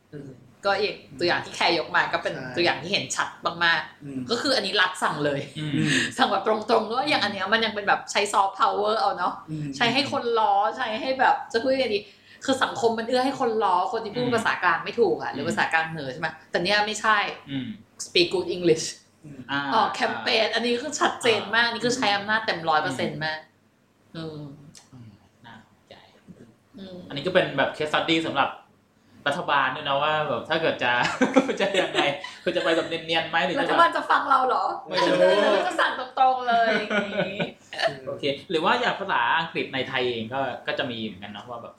[0.09, 0.29] เออ
[0.65, 3.29] ก็อีกตัวอย่างที่แคร์ยกมาก็เป็นใช่ตัวอย่างที่เห็นชัด
[3.65, 11.99] มากอืมๆก็คืออันนี้รัฐสั่งเลยอืมอืมสั่งแบบตรงๆด้วยอย่างอันเนี้ยมันยังเป็นแบบใช้ซอฟต์พาวเวอร์เอาเนาะอืมใช้ให้คนล้อใช้ให้แบบจะพูดยังไงดี
[12.45, 17.17] คือสังคมมันเอื้อให้คนล้อคนที่พูดอืมภาษากลางไม่ถูกอะหรือมภาษากลางเหนือใช่ไหมแต่เนี้ยไม่ใช่
[17.49, 17.67] อืม
[18.05, 18.85] speak good English
[19.23, 23.39] อืมอ่าออกแคมเปญอันนี้คือชัดเจนมากนี่คือใช้อำนาจเต็มร้อยเปอร์เซ็นต์มาก
[24.15, 24.41] อืม
[24.91, 25.09] อืม
[25.45, 25.95] น่าสนใจ
[26.77, 28.49] อืมอันนี้ก็เป็นแบบเคสสตดี้สำหรับ
[29.27, 30.91] รัฐบาลด้วยนะว่าแบบถ้าเกิดจะ
[31.59, 32.01] จะยังไง
[32.43, 34.97] คือจะไปแบบเนียนๆไหมหรือรัจะฐแบบบาลจะฟังเราเหรอไม่
[35.53, 37.41] รู้จะสั่งตรงๆเลยอย่างนี้
[38.07, 41.73] โอเค หรือว่าอย่างภาษาอังกฤษในไทยเองก็ก็จะมีเหมือนกันเนาะว่าแบบ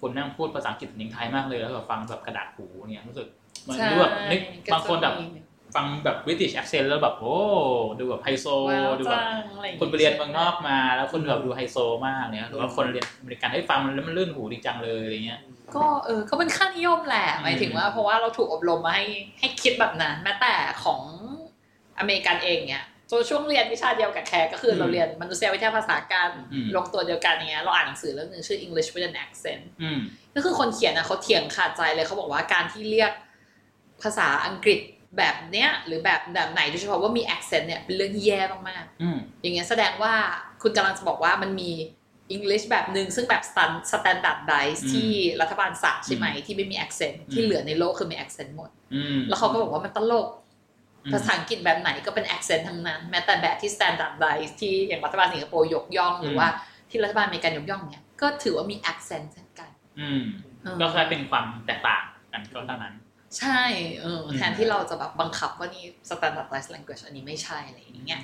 [0.00, 3.26] คนนั่งพูดภาษาอังกฤษนิ่งไทยมากเลยแล้วแบบฟังแบบกระดาษหูเนี่ยรู้สึก
[3.62, 5.26] เหมันใช่ดูแบบนึกก็จะบางคนแบบมี
[5.76, 7.36] ฟังแบบ British accent แล้วแบบโอ้
[7.98, 11.76] ดูแบบไฮโซว้าวดูแบบจังอะไรอย่างคนไปเรียนเมืองนอกมา แล้วคนแบบดูไฮโซ
[12.06, 15.40] มากเนี่ยหรือว่าคนเรียนอเมริกันให้ฟังมันแล้วมันลื่นหูดีจังเลยอะไรเงี้ย
[15.74, 19.04] ก็เออก็เป็นค่านิยมแหละอืมหมายถึงว่าเพราะว่าเราถูกอบรมมาให้
[19.38, 21.00] ให้คิดแบบนั้นแม้แต่ของ
[21.98, 29.98] อเมริกันเองเนี่ย จนช่วงเรียนวิชาเดียวกับแคร์ก็คืออืมเราเรียนมนุษยวิทยาภาษาการอืมลงตัวเดียวกันเนี้ยเราอ่านหนังสือเรื่องหนึ่งชื่อ English with an accent อืม
[30.34, 33.12] ก็คือคนเขียนนะเขาเถียงขาดใจเลยเขาบอกว่าการที่เรียก
[34.02, 34.80] ภาษาอังกฤษ
[35.18, 40.14] แบบเนี้ยหรือแบบแบบไหนโดยเฉพาะว่ามี accent เนี่ยเป็นเรื่องที่แย่มากๆอืมอย่างเงี้ยแสดงว่า
[40.62, 41.70] คุณกำลังจะบอกว่ามันมี
[42.34, 50.39] English แบบหนึ่งซึ่งแบบ stan- standardize อืมที่รัฐบาลสั่งใช่ไหมอืมที่ไม่มี accent อืมที่เหลือในโลกคือมี accent หมดอืมแล้วเขาก็บอกว่ามันตลกอืม
[51.12, 56.48] ภาษาอังกฤษแบบไหนก็เป็น accent ทั้งนั้น แม้แต่แบบที่ standardize ที่อย่างรัฐบาลสิงคโปร์ยกย่องหรือว่า
[56.90, 59.70] ที่รัฐบาลอเมริกันยกย่องเนี่ยก็ถือว่ามี accent เช่นกัน
[60.00, 60.22] อืม
[60.62, 62.94] เออก็แค่เป็นความแตกต่างกันก็เท่านั้น
[63.38, 63.62] ใช่
[64.00, 68.22] เอออืมแทนที่เราจะแบบบังคับว่านี่ standardized language อันนี้ไม่ใช่อะไรอย่างเงี้ย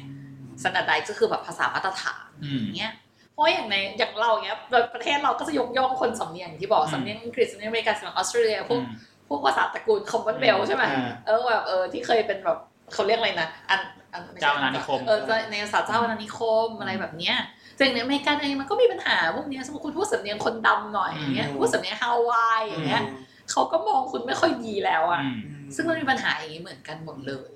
[0.63, 2.95] standardize ก็คือแบบภาษามาตรฐานอืมอย่างเงี้ย
[3.33, 4.59] เพราะอย่างในอย่างเราเงี้ย
[4.95, 8.89] ประเทศเราก็จะยกย่องคนสำเนียงที่บอกอืมสำเนียงอังกฤษสำเนียงอเมริกันสำเนียงออสเตรเลียพวกอืม
[9.29, 12.59] พวกภาษาตระกูลคอมมอนเวลใช่ไหมอ่าเออแบบเออที่เคยเป็นแบบ
[12.93, 13.81] เขาเรียกอะไรนะอัน
[14.13, 15.19] อันไม่ใช่เจ้าอาณานิคมเออ
[15.51, 17.37] ในภาษาเจ้าอาณานิคมอะไรแบบเนี้ย
[17.77, 23.03] แต่อย่างในอเมริกันเองมันก็มีปัญหาพวกเนี้ยสมมติคุณพูดสำเนียงคนดำหน่อยอย่างเงี้ยอืมพูดสำเนียงฮาวายอย่างเงี้ย
[23.51, 25.39] เขาก็มองคุณไม่ค่อยดีแล้วอะอืม
[25.75, 27.49] ซึ่งมันมีปัญหาอย่างนี้เหมือนกันหมดเลย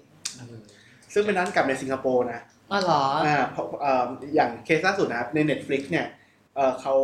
[1.13, 2.41] ซึ่งเป็นด้านกลับในสิงคโปร์นะ
[2.73, 4.05] อ๋อเหรออ่าเพราะเอ่อ
[4.35, 6.07] อย่างเคสล่าสุดนะครับใน Netflix เนี่ย
[6.57, 6.95] เอ่อเขา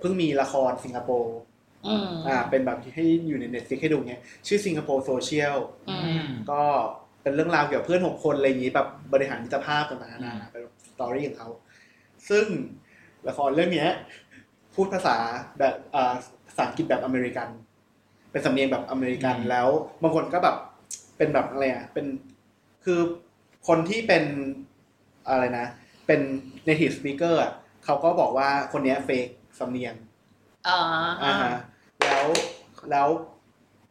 [0.00, 1.34] เพิ่งมีละครสิงคโปร์
[1.86, 5.56] อืมอ่าเป็นแบบที่ให้อยู่ใน Netflix ให้ดูเนี่ยชื่อสิงคโปร์โซเชียล
[5.88, 6.62] อือืมมก็
[7.22, 11.48] เป็นเรื่องราวเกี่ยวกับเพื่อนหกคนอะไรอย่างนี้แบบบริหารมิตรภาพต่างๆนานาอืมเป็นstory ของเขา
[12.28, 12.46] ซึ่ง
[13.28, 13.88] ละครเรื่องเนี้ย
[14.74, 15.16] พูดภาษา
[15.58, 16.14] แบบอ่า
[16.46, 17.48] ภาษาอังกฤษแบบอเมริกัน
[18.30, 19.68] เป็นสำเนียงแบบอเมริกันแล้ว
[20.02, 20.56] บางคนก็แบบ
[21.16, 22.06] เป็นแบบอะไรอะเป็น
[22.84, 23.00] คือ
[23.68, 24.24] คนที่เป็น
[25.28, 25.66] อะไรนะ
[26.06, 26.20] เป็น
[26.68, 27.52] native speaker อะ
[27.84, 29.94] เขาก็บอกว่าคนเนี้ย fake สำเนียง
[30.68, 30.78] อ่า
[31.22, 31.54] อ่าฮะ
[32.10, 32.26] แล้ว
[32.90, 33.08] แล้ว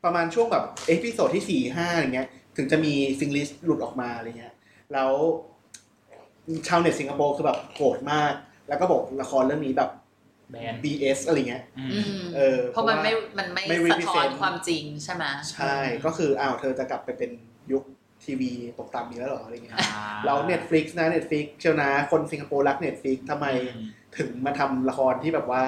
[0.04, 4.54] ประมาณช่วงแบบ episode ที่สี่ห้าอย่างเงี้ย ถึงจะมีซิงลิสหลุดออกมาอะไรเงี้ย
[4.94, 5.12] แล้ว
[6.68, 8.34] ชาวเน็ตสิงคโปร์คือแบบโกรธมาก
[8.68, 9.90] แล้วก็บอกละครเรื่องนี้แบบ
[10.52, 17.32] แบน BS อะไรเงี้ยอือืมมเออเพราะมันไม่เพราะว่ามันไม่ไม่สะท้อน represent ความจริงใช่ไหมใช่ ก็คืออ้าวเธอจะกลับไปเป็น
[17.72, 17.84] ยุค
[18.24, 19.78] ทีวีตกต่ำอีกแล้วเหรออะไรเงี้ย
[20.26, 23.46] แล้ว Netflix นะ Netflix เชียวนะ คนสิงคโปร์รัก Netflix ทำไม
[23.76, 23.86] อืม
[24.18, 25.64] ถึงมาทำละครที่แบบว่า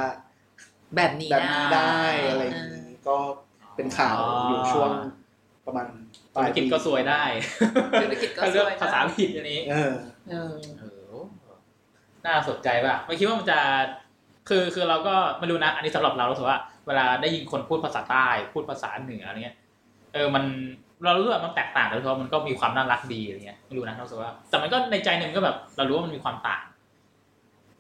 [0.96, 3.18] แบบนี้แบบนี้ได้อะไรอเย่างนี้ก็
[3.76, 4.18] เป็นข่าว
[4.48, 4.92] อยู่ช่วง
[5.66, 5.88] ประมาณ
[6.34, 7.24] ปธุลารยกิจปีก็สวยได้
[8.02, 9.94] ธุรกิจก็ถ้าสเลือกวยภาษาผิดอันนี้เออ
[10.30, 10.84] เออเอ
[11.16, 11.24] อ
[12.26, 13.60] น่าสนใจป่ะไม่คิดว่ามันจะ
[14.50, 19.58] คือคือเราก็ไม่รู้นะ อันนี้สำหรับเรารู้สึกว่าเวลาได้ยินคนพูดภาษาใต้ พูดภาษาเหนืออะไรเงี้ย
[20.14, 20.44] เออมัน
[21.04, 26.64] เรารู้ว่ามันแตกต่างกันเพราะมันก็มีความน่ารักดีอะไรเงี้ยไม่รู้นะเราสึกว่าแต่มันก็ในใจหนึ่งก็แบบ เรารู้ว่ามันมีความต่าง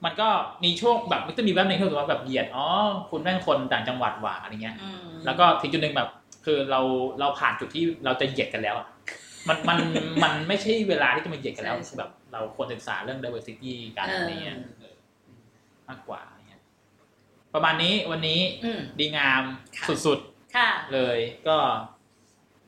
[0.06, 0.30] มันก็
[0.64, 2.66] มีช่วงแบบมันจะมีแวบหนึ่งที่รู้สึกว่าแบบเหยียดอ๋อ
[3.12, 6.10] คุณแม่งคนต่างจังหวัดหว่าอะไรเงี้ยอืมแล้วก็ถึงจุดหนึ่งแบบ
[6.46, 6.82] คือเรา
[7.20, 8.88] เราผ่านจุดที่เราจะเหยียดกันแล้วอะ
[9.48, 9.78] มันมัน
[10.24, 14.96] มันไม่ใช่เวลาที่จะมาเหยียดกันแล้วใช่ใช่แบบ เราควรศึกษาเรื่อง diversity กันอะไรเงี้ยเออ
[15.90, 16.62] มากกว่าอะไรเงี้ย
[17.54, 19.44] ประมาณนี้วันนี้อืมดีงาม
[19.78, 20.20] ค่ะสุด
[20.56, 21.56] ค่ะๆเลยก็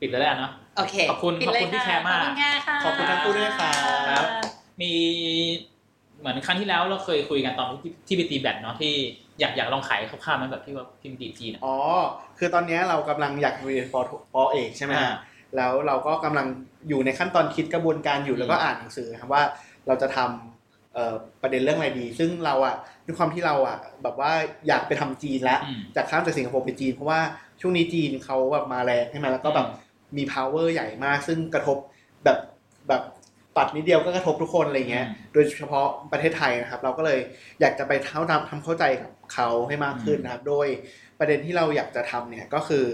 [0.00, 3.74] ปิดแล้วแหละเนาะโอเคขอบคุณปิดขอบเลยคุณที่แชร์มากขอบคุณค่ะขอบคุณทั้งคู่ด้วยครับ
[4.08, 4.24] ครับ
[4.80, 4.92] มี
[6.18, 8.92] เหมือนครั้งที่แล้วเราเคยคุยกันตอนที่ที่ไปตีแบดเนาะที่
[9.40, 11.76] อยากอยากลองขายคร่าวๆมันแบบที่ว่าพิมพ์ดีดจีนอะอ๋อ
[12.38, 15.14] คือตอนเนี้ยเรากำลังอยากเรียนปอโทปอเอกใช่ไหมฮะอ่า
[15.56, 16.46] แล้วเราก็กำลัง
[16.88, 19.42] อยู่ในขั้นตอนคิดกระบวนการอยู่อืมแล้วก็อ่านหนังสือครับว่า
[19.86, 24.32] เราจะทำเอ่อประเด็นเรื่องอะไรดี ซึ่งเราอะด้วยความที่เราอะแบบว่า
[24.68, 27.20] อยากไปทำจีนแล้วอืมจากข้ามจากสิงคโปร์ไปจีน เพราะว่า
[27.60, 29.66] ช่วงนี้จีนเขาแบบมาแรงใช่ไหมแล้วก็แบบ
[30.16, 31.76] มี power ใหญ่มาก ซึ่งกระทบ
[32.24, 32.38] แบบ
[32.88, 33.02] แบบ
[33.58, 37.20] ปัดนิดเดียวก็กระทบทุกคนอะไรเงี้ยอืมโดยเฉพาะประเทศไทยนะครับ เราก็เลย
[37.60, 40.66] อยากจะไปเท้าทำทำเข้าใจกับเขาให้มากขึ้นนะครับ โดย
[41.18, 42.86] ประเด็นที่เราอยากจะทำเนี่ยก็คือ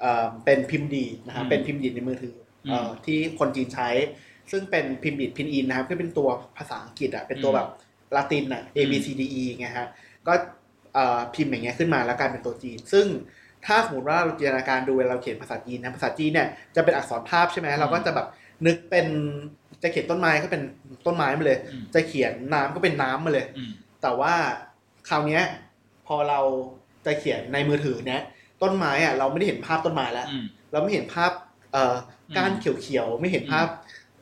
[0.00, 2.36] เอ่อเป็นพิมพ์ดีดนะครับอืมเป็นพิมพ์ดีดในมือถือ
[2.68, 3.88] เอ่ออมที่คนจีนใช้
[4.50, 7.68] ซึ่งเป็นพิมพ์ดีดพินอินนะครับก็เป็นตัวภาษาอังกฤษอะเป็นตัวอืมแบบ
[8.16, 9.88] ลาตินอะ A B C D E ไงฮะ
[10.26, 10.32] ก็
[10.94, 13.06] เอ่อพิมพ์อย่างเงี้ยขึ้นมาแล้วกลายเป็นตัวจีน ซึ่ง
[13.66, 18.26] ถ้าสมมติว่าเราจินตนาการดูเวลาเราเขียนภาษาจีนนะภาษาจีนเนี่ยจะเป็นอักษรภาพใช่ไหมเราก็จะแบบ
[18.66, 19.06] นึกเป็น
[19.82, 20.62] จะเขียนต้นไม้ก็เป็น
[21.06, 23.70] ต้นไม้มาเลยอืมจะเขียนน้ำก็เป็นน้ำมาเลยอืม
[24.02, 24.34] แต่ว่า
[25.08, 25.42] คราวเนี้ย
[26.06, 26.40] พอเรา
[27.06, 28.22] จะเขียนในมือถือเนี้ย
[28.62, 31.30] ต้นไม้อะเราไม่ได้เห็นภาพต้นไม้แล้วอืมเราไม่เห็นภาพ
[31.72, 31.94] เอ่อ
[32.36, 33.66] ก้านอืมเขียวๆไม่เห็นภาพ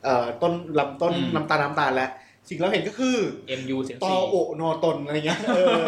[0.03, 2.09] เอ่อต้นลำต้นอืมน้ำตาลน้ำตาลแล้ว
[2.49, 3.17] สิ่งเราเห็นก็คือ
[3.59, 5.87] MU เสียงตอสี่โอนอตนอะไรเงี้ยเออ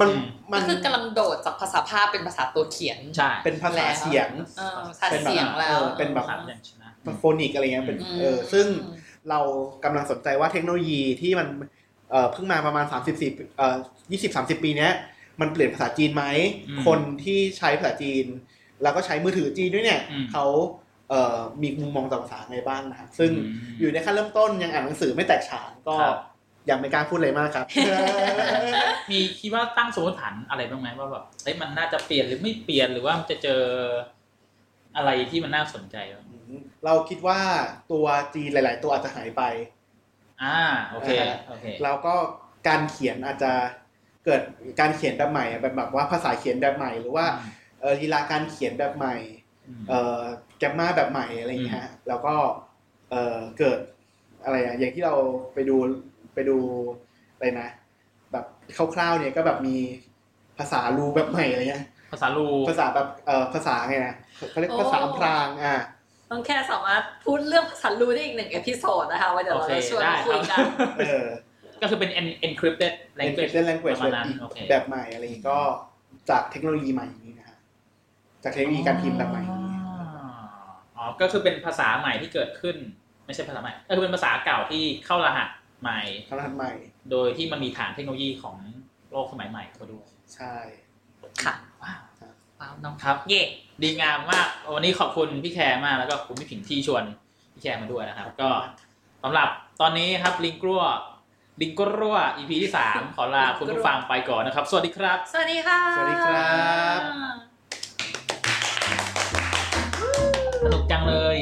[0.00, 6.26] มันอืมมัก็นคือกำลังโดดจากภาษาภาพเป็นภาษาตัวเขียน ใช่ เป็นภาษาเสียงเออภาษาเสียงแล้วเออเป็นแบบ
[7.06, 8.66] ภาษาอย่างชนะโฟนิกอะไรเงี้ยเป็นอืมเออซึ่ง
[9.30, 9.40] เรา
[9.84, 11.48] กำลังสนใจว่าเทคโนโลยีที่มัน
[12.10, 13.76] เอ่อเพิ่งมาประมาณ 30 4เอ่อ
[14.56, 14.92] 20 30 ปีเนี้ย
[15.40, 16.24] มันเปลี่ยนภาษาจีนไหม
[16.68, 18.24] อืมคนที่ใช้ภาษาจีน
[18.82, 20.44] แล้วก็ใช้มือถือจีนด้วยเนี่ยอืมเขา
[21.08, 26.18] เอ่อมีมุมมองต่อภาษาไงบ้างนะครับ ซึ่งมอยู่ในขั้นเริ่มต้นยังอ่านหนังสือไม่แตกฉานก็ครับ
[26.70, 27.66] ยังไม่กล้าพูดอะไรมากครับ
[29.10, 33.62] มีคิดว่าตั้งสมมติฐานอะไรบ้างไหมว่าแบบเฮ้ยมันน่าจะเปลี่ยนหรือไม่เปลี่ยนหรือว่ามันจะเจอ
[34.96, 36.26] อะไรที่มันน่าสนใจบ้าง
[36.84, 37.40] เราคิดว่า
[37.92, 39.42] ตัวจีนหลาย ๆ ตัวอาจจะหายไป
[40.42, 40.58] อ่า
[40.90, 42.14] โอเคอ่าโอเคแล้วก็
[42.68, 43.52] การเขียนอาจจะ
[44.24, 44.42] เกิด
[44.80, 47.26] การเขียนแบบใหม่แบบแบบว่าภาษาเขียนแบบใหม่ หรือว่า
[47.80, 49.16] เออลีลาการเขียนแบบใหม่
[49.80, 50.20] มเออ
[50.58, 52.34] แกมมาแบบใหม่อะไรอย่างเงี้ยฮะแล้วก็
[53.10, 53.78] เออเกิด
[54.44, 55.14] อะไรอะอย่างที่เรา
[55.54, 55.76] ไปดู
[56.34, 56.58] ไปดู
[57.34, 57.68] อะไรนะ
[58.32, 58.44] แบบ
[58.94, 59.76] คร่าวๆเนี่ยก็แบบมี
[60.58, 64.14] ภาษารูแบบใหม่อะไรเงี้ยภาษาลูภาษาแบบเออภาษาไงนะ
[64.50, 65.76] เขาเรียกภาษาอำพรางอะ
[66.30, 70.68] ต้องแค่สามารถพูดเรื่องภาษาลูได้อีกหนึ่งเอพิโซดนะคะไว่าเดี๋ยวโอเราเคจะชวนได้มาคุยคกัรันบ
[71.00, 71.26] เออ
[71.80, 75.58] ก็คือเป็น en- encrypted language language language ประแบมาณบนั้นอีกโอเคแบบใหม่อะไรอย่างงี้ก็
[76.30, 77.58] จากเทคโนโลยีใหม่นี้นะฮะ
[78.44, 79.76] จากเทคโนโลยีการพิมพ์แบบใหม่นี้
[80.96, 82.76] อ๋อก็คือเป็นภาษาใหม่ที่เกิดขึ้น
[83.26, 85.48] ไม่ใช่ภาษาใหม่ ก็คือเป็นภาษาเก่าที่เข้ารหัส
[85.82, 86.72] ใหม่เขาทำใหม่
[87.10, 88.56] โดยที่มันมีฐานเทคโนโลยีของ
[89.10, 90.54] โลกสมัยใหม่เข้ามาด้วยใช่
[91.44, 92.00] ค่ะว้าว
[92.60, 93.42] ว้าวน้องครับ เย่
[93.82, 97.04] ดีงามมาก วันนี้ขอบคุณพี่แคร์มากแล้วก็คุณพี่ผิงที่ชวน
[97.52, 98.50] พี่แคร์มาด้วยนะครับ ก็
[99.22, 99.48] สำหรับ
[99.80, 100.82] ตอนนี้ครับลิงกรัว
[101.60, 106.50] ลิงกรัว EP ที่สามขอลาคุณผู้ฟังไปก่อนนะครับ สวัสดีครับ สวัสดีค่ะ สวัสดีครั
[106.98, 107.00] บ
[110.64, 111.38] สนุกจังเลย